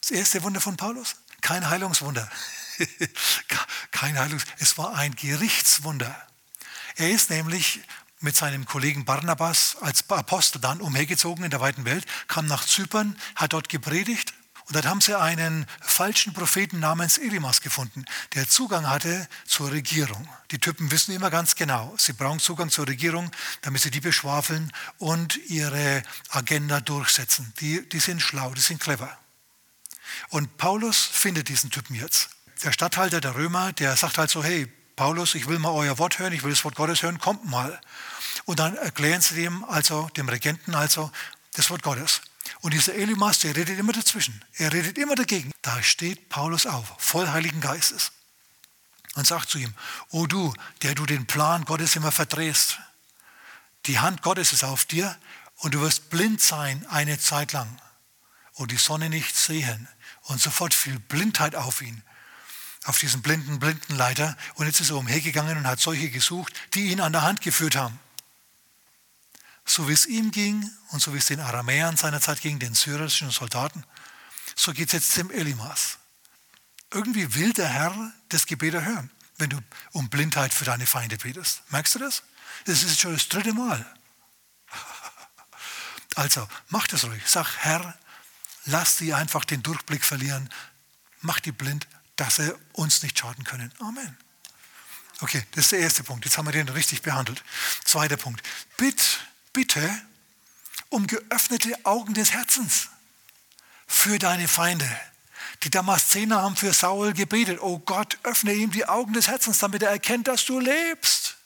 Das 0.00 0.10
erste 0.10 0.42
Wunder 0.42 0.60
von 0.60 0.76
Paulus? 0.76 1.14
Kein 1.46 1.70
Heilungswunder. 1.70 2.28
Kein 3.92 4.18
Heilungs 4.18 4.42
es 4.58 4.76
war 4.78 4.96
ein 4.96 5.14
Gerichtswunder. 5.14 6.12
Er 6.96 7.10
ist 7.10 7.30
nämlich 7.30 7.82
mit 8.18 8.34
seinem 8.34 8.64
Kollegen 8.64 9.04
Barnabas 9.04 9.76
als 9.80 10.10
Apostel 10.10 10.60
dann 10.60 10.80
umhergezogen 10.80 11.44
in 11.44 11.52
der 11.52 11.60
weiten 11.60 11.84
Welt, 11.84 12.04
kam 12.26 12.46
nach 12.46 12.66
Zypern, 12.66 13.16
hat 13.36 13.52
dort 13.52 13.68
gepredigt 13.68 14.34
und 14.64 14.74
dann 14.74 14.86
haben 14.86 15.00
sie 15.00 15.16
einen 15.16 15.66
falschen 15.80 16.32
Propheten 16.32 16.80
namens 16.80 17.16
Elimas 17.16 17.60
gefunden, 17.60 18.04
der 18.34 18.48
Zugang 18.48 18.90
hatte 18.90 19.28
zur 19.46 19.70
Regierung. 19.70 20.28
Die 20.50 20.58
Typen 20.58 20.90
wissen 20.90 21.14
immer 21.14 21.30
ganz 21.30 21.54
genau, 21.54 21.94
sie 21.96 22.14
brauchen 22.14 22.40
Zugang 22.40 22.70
zur 22.70 22.88
Regierung, 22.88 23.30
damit 23.60 23.82
sie 23.82 23.92
die 23.92 24.00
beschwafeln 24.00 24.72
und 24.98 25.36
ihre 25.48 26.02
Agenda 26.30 26.80
durchsetzen. 26.80 27.52
Die, 27.60 27.88
die 27.88 28.00
sind 28.00 28.20
schlau, 28.20 28.52
die 28.52 28.60
sind 28.60 28.80
clever. 28.80 29.16
Und 30.30 30.56
Paulus 30.56 31.04
findet 31.04 31.48
diesen 31.48 31.70
Typen 31.70 31.94
jetzt. 31.94 32.30
Der 32.62 32.72
Statthalter 32.72 33.20
der 33.20 33.34
Römer, 33.34 33.72
der 33.72 33.96
sagt 33.96 34.18
halt 34.18 34.30
so, 34.30 34.42
hey, 34.42 34.70
Paulus, 34.96 35.34
ich 35.34 35.46
will 35.46 35.58
mal 35.58 35.72
euer 35.72 35.98
Wort 35.98 36.18
hören, 36.18 36.32
ich 36.32 36.42
will 36.42 36.50
das 36.50 36.64
Wort 36.64 36.74
Gottes 36.74 37.02
hören, 37.02 37.18
kommt 37.18 37.44
mal. 37.44 37.78
Und 38.46 38.58
dann 38.58 38.76
erklären 38.76 39.20
sie 39.20 39.34
dem, 39.34 39.64
also 39.64 40.08
dem 40.16 40.28
Regenten, 40.28 40.74
also 40.74 41.10
das 41.52 41.68
Wort 41.70 41.82
Gottes. 41.82 42.22
Und 42.60 42.72
dieser 42.72 42.94
Elimas, 42.94 43.40
der 43.40 43.54
redet 43.54 43.78
immer 43.78 43.92
dazwischen. 43.92 44.42
Er 44.54 44.72
redet 44.72 44.96
immer 44.98 45.14
dagegen. 45.14 45.52
Da 45.62 45.82
steht 45.82 46.28
Paulus 46.28 46.66
auf, 46.66 46.94
voll 46.98 47.28
Heiligen 47.28 47.60
Geistes. 47.60 48.12
Und 49.14 49.26
sagt 49.26 49.50
zu 49.50 49.58
ihm, 49.58 49.74
O 50.10 50.26
du, 50.26 50.54
der 50.82 50.94
du 50.94 51.06
den 51.06 51.26
Plan 51.26 51.64
Gottes 51.64 51.96
immer 51.96 52.12
verdrehst, 52.12 52.78
die 53.86 53.98
Hand 53.98 54.22
Gottes 54.22 54.52
ist 54.52 54.64
auf 54.64 54.84
dir 54.84 55.16
und 55.56 55.74
du 55.74 55.80
wirst 55.80 56.10
blind 56.10 56.40
sein 56.40 56.84
eine 56.90 57.18
Zeit 57.18 57.52
lang 57.52 57.80
und 58.54 58.72
die 58.72 58.76
Sonne 58.76 59.08
nicht 59.08 59.36
sehen. 59.36 59.88
Und 60.26 60.40
sofort 60.40 60.74
fiel 60.74 60.98
Blindheit 60.98 61.54
auf 61.54 61.82
ihn, 61.82 62.02
auf 62.84 62.98
diesen 62.98 63.22
blinden 63.22 63.58
Blindenleiter. 63.58 64.36
Und 64.54 64.66
jetzt 64.66 64.80
ist 64.80 64.90
er 64.90 64.96
umhergegangen 64.96 65.56
und 65.56 65.66
hat 65.66 65.80
solche 65.80 66.10
gesucht, 66.10 66.52
die 66.74 66.88
ihn 66.90 67.00
an 67.00 67.12
der 67.12 67.22
Hand 67.22 67.40
geführt 67.40 67.76
haben. 67.76 67.98
So 69.64 69.88
wie 69.88 69.92
es 69.92 70.06
ihm 70.06 70.30
ging 70.30 70.68
und 70.90 71.00
so 71.00 71.14
wie 71.14 71.18
es 71.18 71.26
den 71.26 71.40
Aramäern 71.40 71.96
seinerzeit 71.96 72.40
ging, 72.40 72.58
den 72.58 72.74
syrischen 72.74 73.30
Soldaten, 73.30 73.84
so 74.56 74.72
geht 74.72 74.88
es 74.88 74.92
jetzt 74.92 75.16
dem 75.16 75.30
Elimas. 75.30 75.98
Irgendwie 76.92 77.34
will 77.34 77.52
der 77.52 77.68
Herr 77.68 78.12
das 78.28 78.46
Gebet 78.46 78.74
erhören, 78.74 79.10
wenn 79.38 79.50
du 79.50 79.58
um 79.92 80.08
Blindheit 80.08 80.54
für 80.54 80.64
deine 80.64 80.86
Feinde 80.86 81.16
betest. 81.16 81.62
Merkst 81.70 81.96
du 81.96 81.98
das? 81.98 82.22
Das 82.64 82.82
ist 82.82 83.00
schon 83.00 83.12
das 83.12 83.28
dritte 83.28 83.52
Mal. 83.52 83.84
Also, 86.14 86.48
mach 86.70 86.86
das 86.86 87.04
ruhig. 87.04 87.22
Sag, 87.26 87.58
Herr, 87.58 87.94
lass 88.66 88.96
die 88.96 89.14
einfach 89.14 89.44
den 89.44 89.62
Durchblick 89.62 90.04
verlieren. 90.04 90.50
Mach 91.22 91.40
die 91.40 91.52
blind, 91.52 91.86
dass 92.16 92.36
sie 92.36 92.54
uns 92.72 93.02
nicht 93.02 93.18
schaden 93.18 93.44
können. 93.44 93.72
Amen. 93.80 94.16
Okay, 95.20 95.42
das 95.52 95.64
ist 95.64 95.72
der 95.72 95.78
erste 95.80 96.04
Punkt. 96.04 96.24
Jetzt 96.24 96.36
haben 96.36 96.46
wir 96.46 96.52
den 96.52 96.68
richtig 96.68 97.02
behandelt. 97.02 97.42
Zweiter 97.84 98.16
Punkt. 98.16 98.42
Bitte 98.76 99.02
bitte 99.56 99.90
um 100.90 101.06
geöffnete 101.06 101.74
Augen 101.86 102.12
des 102.12 102.32
Herzens 102.32 102.90
für 103.86 104.18
deine 104.18 104.48
Feinde. 104.48 104.86
Die 105.62 105.70
Damaszener 105.70 106.42
haben 106.42 106.56
für 106.56 106.74
Saul 106.74 107.14
gebetet, 107.14 107.60
oh 107.62 107.78
Gott, 107.78 108.18
öffne 108.22 108.52
ihm 108.52 108.70
die 108.70 108.86
Augen 108.86 109.14
des 109.14 109.28
Herzens, 109.28 109.58
damit 109.58 109.82
er 109.82 109.88
erkennt, 109.88 110.28
dass 110.28 110.44
du 110.44 110.60
lebst. 110.60 111.38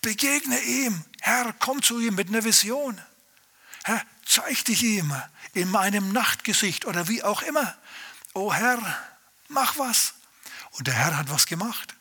Begegne 0.00 0.58
ihm, 0.60 1.04
Herr, 1.20 1.52
komm 1.58 1.82
zu 1.82 2.00
ihm 2.00 2.14
mit 2.14 2.28
einer 2.28 2.44
Vision. 2.44 2.98
Herr, 3.84 4.02
zeig 4.28 4.64
dich 4.66 4.82
ihm 4.82 5.12
in 5.54 5.70
meinem 5.70 6.12
Nachtgesicht 6.12 6.84
oder 6.84 7.08
wie 7.08 7.22
auch 7.22 7.42
immer. 7.42 7.76
Oh 8.34 8.52
Herr, 8.52 8.78
mach 9.48 9.78
was. 9.78 10.14
Und 10.72 10.86
der 10.86 10.94
Herr 10.94 11.16
hat 11.16 11.30
was 11.30 11.46
gemacht. 11.46 11.94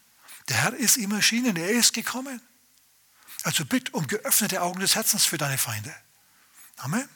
Der 0.49 0.57
Herr 0.57 0.73
ist 0.73 0.97
ihm 0.97 1.13
erschienen, 1.13 1.55
er 1.55 1.69
ist 1.69 1.93
gekommen. 1.93 2.41
Also 3.43 3.65
bitte 3.65 3.91
um 3.93 4.07
geöffnete 4.07 4.61
Augen 4.61 4.79
des 4.79 4.95
Herzens 4.95 5.25
für 5.25 5.37
deine 5.37 5.57
Feinde. 5.57 5.95
Amen. 6.77 7.07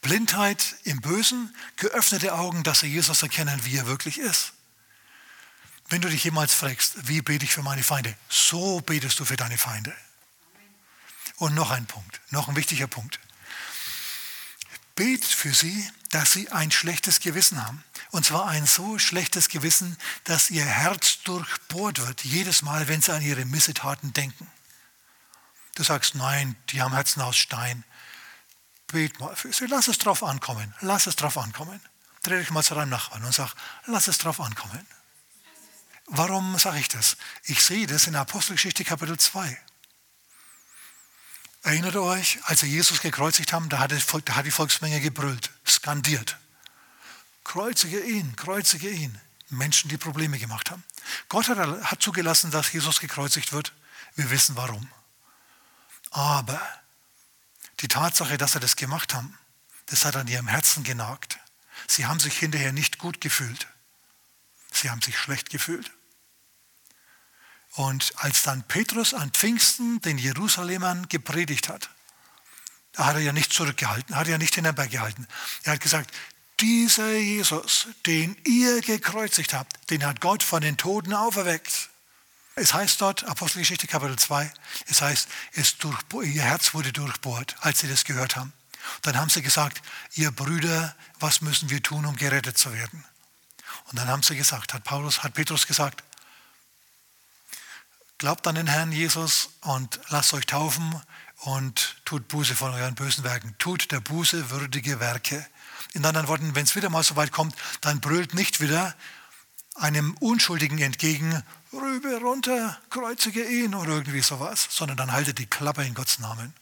Blindheit 0.00 0.76
im 0.84 1.00
Bösen, 1.00 1.54
geöffnete 1.76 2.34
Augen, 2.34 2.62
dass 2.62 2.80
sie 2.80 2.86
Jesus 2.86 3.22
erkennen, 3.22 3.64
wie 3.64 3.76
er 3.76 3.86
wirklich 3.86 4.18
ist. 4.18 4.52
Wenn 5.88 6.00
du 6.00 6.08
dich 6.08 6.22
jemals 6.22 6.54
fragst, 6.54 7.08
wie 7.08 7.22
bete 7.22 7.44
ich 7.44 7.52
für 7.52 7.62
meine 7.62 7.82
Feinde, 7.82 8.16
so 8.28 8.80
betest 8.80 9.18
du 9.18 9.24
für 9.24 9.36
deine 9.36 9.58
Feinde. 9.58 9.94
Und 11.36 11.54
noch 11.54 11.70
ein 11.70 11.86
Punkt, 11.86 12.20
noch 12.30 12.48
ein 12.48 12.56
wichtiger 12.56 12.86
Punkt. 12.86 13.18
Bet 14.98 15.24
für 15.24 15.54
sie, 15.54 15.88
dass 16.10 16.32
sie 16.32 16.50
ein 16.50 16.72
schlechtes 16.72 17.20
Gewissen 17.20 17.64
haben. 17.64 17.84
Und 18.10 18.26
zwar 18.26 18.48
ein 18.48 18.66
so 18.66 18.98
schlechtes 18.98 19.48
Gewissen, 19.48 19.96
dass 20.24 20.50
ihr 20.50 20.64
Herz 20.64 21.20
durchbohrt 21.22 22.04
wird, 22.04 22.24
jedes 22.24 22.62
Mal, 22.62 22.88
wenn 22.88 23.00
sie 23.00 23.14
an 23.14 23.22
ihre 23.22 23.44
Missetaten 23.44 24.12
denken. 24.12 24.50
Du 25.76 25.84
sagst, 25.84 26.16
nein, 26.16 26.56
die 26.70 26.82
haben 26.82 26.94
Herzen 26.94 27.22
aus 27.22 27.36
Stein. 27.36 27.84
Bet 28.88 29.20
mal 29.20 29.36
für 29.36 29.52
sie, 29.52 29.66
lass 29.66 29.86
es 29.86 29.98
drauf 29.98 30.24
ankommen, 30.24 30.74
lass 30.80 31.06
es 31.06 31.14
drauf 31.14 31.38
ankommen. 31.38 31.80
Dreh 32.24 32.40
dich 32.40 32.50
mal 32.50 32.64
zu 32.64 32.74
deinem 32.74 32.88
Nachbarn 32.88 33.22
und 33.22 33.32
sag, 33.32 33.54
lass 33.86 34.08
es 34.08 34.18
drauf 34.18 34.40
ankommen. 34.40 34.84
Warum 36.06 36.58
sage 36.58 36.80
ich 36.80 36.88
das? 36.88 37.16
Ich 37.44 37.62
sehe 37.62 37.86
das 37.86 38.08
in 38.08 38.16
Apostelgeschichte 38.16 38.82
Kapitel 38.82 39.16
2. 39.16 39.60
Erinnert 41.68 41.96
ihr 41.96 42.02
euch, 42.02 42.38
als 42.44 42.60
sie 42.60 42.66
Jesus 42.66 43.02
gekreuzigt 43.02 43.52
haben, 43.52 43.68
da 43.68 43.78
hat, 43.78 43.92
die 43.92 44.50
Volksmenge 44.50 45.02
gebrüllt, 45.02 45.50
skandiert. 45.66 46.38
Kreuzige 47.44 48.00
ihn, 48.00 48.34
kreuzige 48.36 48.88
ihn. 48.88 49.20
Menschen, 49.50 49.90
die 49.90 49.98
Probleme 49.98 50.38
gemacht 50.38 50.70
haben. 50.70 50.82
Gott 51.28 51.50
hat, 51.50 51.58
hat 51.58 52.00
zugelassen, 52.00 52.50
dass 52.50 52.72
Jesus 52.72 53.00
gekreuzigt 53.00 53.52
wird. 53.52 53.74
Wir 54.14 54.30
wissen 54.30 54.56
warum. 54.56 54.90
Aber 56.10 56.58
die 57.80 57.88
Tatsache, 57.88 58.38
dass 58.38 58.52
sie 58.52 58.60
das 58.60 58.76
gemacht 58.76 59.12
haben, 59.12 59.38
das 59.90 60.06
hat 60.06 60.16
an 60.16 60.26
ihrem 60.26 60.48
Herzen 60.48 60.84
genagt. 60.84 61.38
Sie 61.86 62.06
haben 62.06 62.18
sich 62.18 62.38
hinterher 62.38 62.72
nicht 62.72 62.96
gut 62.96 63.20
gefühlt. 63.20 63.66
Sie 64.72 64.88
haben 64.88 65.02
sich 65.02 65.18
schlecht 65.18 65.50
gefühlt. 65.50 65.90
Und 67.72 68.12
als 68.16 68.42
dann 68.42 68.62
Petrus 68.64 69.14
an 69.14 69.30
Pfingsten 69.30 70.00
den 70.00 70.18
Jerusalemern 70.18 71.08
gepredigt 71.08 71.68
hat, 71.68 71.90
da 72.92 73.06
hat 73.06 73.14
er 73.14 73.20
ja 73.20 73.32
nicht 73.32 73.52
zurückgehalten, 73.52 74.16
hat 74.16 74.26
er 74.26 74.32
ja 74.32 74.38
nicht 74.38 74.56
den 74.56 74.74
Berg 74.74 74.90
gehalten. 74.90 75.28
Er 75.62 75.74
hat 75.74 75.80
gesagt, 75.80 76.12
dieser 76.60 77.12
Jesus, 77.12 77.86
den 78.06 78.36
ihr 78.44 78.80
gekreuzigt 78.80 79.54
habt, 79.54 79.90
den 79.90 80.04
hat 80.04 80.20
Gott 80.20 80.42
von 80.42 80.60
den 80.60 80.76
Toten 80.76 81.14
auferweckt. 81.14 81.90
Es 82.56 82.74
heißt 82.74 83.00
dort, 83.00 83.22
Apostelgeschichte 83.24 83.86
Kapitel 83.86 84.18
2, 84.18 84.52
es 84.88 85.00
heißt, 85.00 85.28
es 85.52 85.76
ihr 86.24 86.42
Herz 86.42 86.74
wurde 86.74 86.92
durchbohrt, 86.92 87.54
als 87.60 87.78
sie 87.78 87.88
das 87.88 88.04
gehört 88.04 88.34
haben. 88.34 88.52
Dann 89.02 89.16
haben 89.16 89.30
sie 89.30 89.42
gesagt, 89.42 89.80
ihr 90.14 90.32
Brüder, 90.32 90.96
was 91.20 91.40
müssen 91.40 91.70
wir 91.70 91.82
tun, 91.82 92.04
um 92.04 92.16
gerettet 92.16 92.58
zu 92.58 92.72
werden? 92.72 93.04
Und 93.90 93.98
dann 93.98 94.08
haben 94.08 94.24
sie 94.24 94.34
gesagt, 94.34 94.74
hat 94.74 94.82
Paulus, 94.82 95.22
hat 95.22 95.34
Petrus 95.34 95.66
gesagt, 95.66 96.02
glaubt 98.18 98.46
an 98.46 98.56
den 98.56 98.66
Herrn 98.66 98.92
Jesus 98.92 99.50
und 99.60 100.00
lasst 100.08 100.34
euch 100.34 100.46
taufen 100.46 101.00
und 101.36 101.96
tut 102.04 102.26
Buße 102.28 102.54
von 102.54 102.74
euren 102.74 102.96
bösen 102.96 103.24
Werken. 103.24 103.54
Tut 103.58 103.92
der 103.92 104.00
Buße 104.00 104.50
würdige 104.50 105.00
Werke. 105.00 105.46
In 105.94 106.04
anderen 106.04 106.28
Worten, 106.28 106.54
wenn 106.54 106.64
es 106.64 106.74
wieder 106.76 106.90
mal 106.90 107.04
so 107.04 107.16
weit 107.16 107.32
kommt, 107.32 107.54
dann 107.80 108.00
brüllt 108.00 108.34
nicht 108.34 108.60
wieder 108.60 108.94
einem 109.76 110.14
Unschuldigen 110.18 110.78
entgegen, 110.78 111.42
Rübe 111.72 112.18
runter, 112.20 112.80
kreuzige 112.90 113.44
ihn 113.44 113.74
oder 113.74 113.92
irgendwie 113.92 114.22
sowas, 114.22 114.66
sondern 114.70 114.96
dann 114.96 115.12
haltet 115.12 115.38
die 115.38 115.46
Klappe 115.46 115.84
in 115.84 115.94
Gottes 115.94 116.18
Namen. 116.18 116.52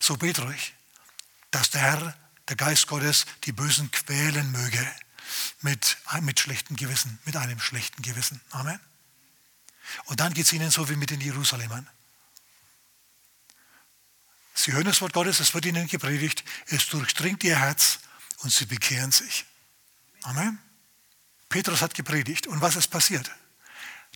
So 0.00 0.16
bet 0.16 0.40
ruhig, 0.40 0.74
dass 1.50 1.70
der 1.70 1.82
Herr, 1.82 2.16
der 2.48 2.56
Geist 2.56 2.86
Gottes, 2.86 3.26
die 3.44 3.52
Bösen 3.52 3.90
quälen 3.90 4.50
möge 4.52 4.86
mit, 5.60 5.98
mit 6.22 6.40
schlechtem 6.40 6.76
Gewissen, 6.76 7.18
mit 7.24 7.36
einem 7.36 7.60
schlechten 7.60 8.02
Gewissen. 8.02 8.40
Amen. 8.50 8.80
Und 10.06 10.20
dann 10.20 10.34
geht 10.34 10.46
es 10.46 10.52
ihnen 10.52 10.70
so 10.70 10.88
wie 10.88 10.96
mit 10.96 11.10
den 11.10 11.20
Jerusalemern. 11.20 11.88
Sie 14.54 14.72
hören 14.72 14.84
das 14.84 15.00
Wort 15.00 15.12
Gottes, 15.12 15.40
es 15.40 15.54
wird 15.54 15.66
ihnen 15.66 15.86
gepredigt, 15.86 16.44
es 16.66 16.88
durchdringt 16.88 17.44
ihr 17.44 17.58
Herz 17.58 18.00
und 18.38 18.52
sie 18.52 18.66
bekehren 18.66 19.12
sich. 19.12 19.44
Amen. 20.22 20.58
Petrus 21.48 21.80
hat 21.80 21.94
gepredigt 21.94 22.46
und 22.46 22.60
was 22.60 22.76
ist 22.76 22.88
passiert? 22.88 23.30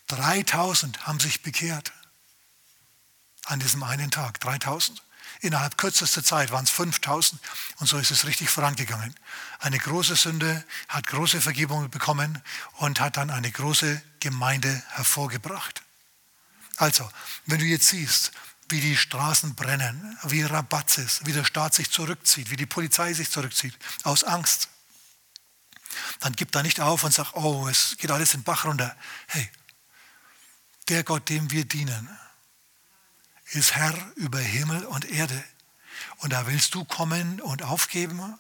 3000 0.08 1.06
haben 1.06 1.20
sich 1.20 1.42
bekehrt 1.42 1.92
an 3.44 3.60
diesem 3.60 3.82
einen 3.82 4.10
Tag. 4.10 4.40
3000. 4.40 5.02
Innerhalb 5.40 5.76
kürzester 5.76 6.22
Zeit 6.22 6.50
waren 6.50 6.64
es 6.64 6.70
5000 6.70 7.40
und 7.78 7.86
so 7.86 7.98
ist 7.98 8.10
es 8.10 8.26
richtig 8.26 8.50
vorangegangen. 8.50 9.14
Eine 9.58 9.78
große 9.78 10.16
Sünde 10.16 10.64
hat 10.88 11.06
große 11.06 11.40
Vergebung 11.40 11.90
bekommen 11.90 12.42
und 12.74 13.00
hat 13.00 13.16
dann 13.16 13.30
eine 13.30 13.50
große 13.50 14.02
Gemeinde 14.20 14.82
hervorgebracht. 14.90 15.82
Also, 16.76 17.08
wenn 17.46 17.58
du 17.58 17.64
jetzt 17.64 17.88
siehst, 17.88 18.32
wie 18.68 18.80
die 18.80 18.96
Straßen 18.96 19.54
brennen, 19.54 20.18
wie 20.24 20.42
Rabatz 20.42 20.98
ist, 20.98 21.26
wie 21.26 21.32
der 21.32 21.44
Staat 21.44 21.74
sich 21.74 21.90
zurückzieht, 21.90 22.50
wie 22.50 22.56
die 22.56 22.66
Polizei 22.66 23.12
sich 23.12 23.30
zurückzieht, 23.30 23.76
aus 24.04 24.24
Angst, 24.24 24.68
dann 26.20 26.32
gib 26.34 26.52
da 26.52 26.62
nicht 26.62 26.80
auf 26.80 27.04
und 27.04 27.12
sag, 27.12 27.34
oh, 27.34 27.68
es 27.68 27.96
geht 27.98 28.10
alles 28.10 28.34
in 28.34 28.40
den 28.40 28.44
Bach 28.44 28.64
runter. 28.64 28.96
Hey, 29.26 29.50
der 30.88 31.04
Gott, 31.04 31.28
dem 31.28 31.50
wir 31.50 31.64
dienen, 31.64 32.08
ist 33.52 33.74
Herr 33.74 33.94
über 34.16 34.38
Himmel 34.38 34.84
und 34.86 35.10
Erde. 35.10 35.42
Und 36.18 36.32
da 36.32 36.46
willst 36.46 36.74
du 36.74 36.84
kommen 36.84 37.40
und 37.40 37.62
aufgeben 37.62 38.38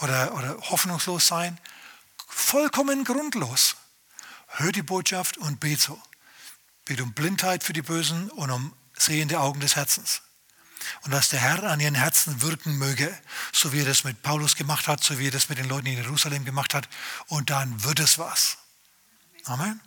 oder, 0.00 0.34
oder 0.34 0.56
hoffnungslos 0.70 1.26
sein? 1.26 1.58
Vollkommen 2.28 3.04
grundlos. 3.04 3.76
Hör 4.48 4.72
die 4.72 4.82
Botschaft 4.82 5.38
und 5.38 5.60
bete 5.60 5.80
so. 5.80 6.02
Bet 6.84 7.00
um 7.00 7.12
Blindheit 7.12 7.62
für 7.62 7.72
die 7.72 7.82
Bösen 7.82 8.30
und 8.30 8.50
um 8.50 8.74
sehende 8.96 9.40
Augen 9.40 9.60
des 9.60 9.76
Herzens. 9.76 10.22
Und 11.02 11.12
dass 11.12 11.28
der 11.28 11.40
Herr 11.40 11.62
an 11.64 11.78
ihren 11.80 11.94
Herzen 11.94 12.42
wirken 12.42 12.76
möge, 12.76 13.16
so 13.52 13.72
wie 13.72 13.80
er 13.80 13.84
das 13.84 14.04
mit 14.04 14.22
Paulus 14.22 14.56
gemacht 14.56 14.88
hat, 14.88 15.04
so 15.04 15.18
wie 15.18 15.28
er 15.28 15.30
das 15.30 15.48
mit 15.48 15.58
den 15.58 15.68
Leuten 15.68 15.86
in 15.86 15.98
Jerusalem 15.98 16.44
gemacht 16.44 16.74
hat. 16.74 16.88
Und 17.28 17.50
dann 17.50 17.84
wird 17.84 18.00
es 18.00 18.18
was. 18.18 18.58
Amen. 19.44 19.80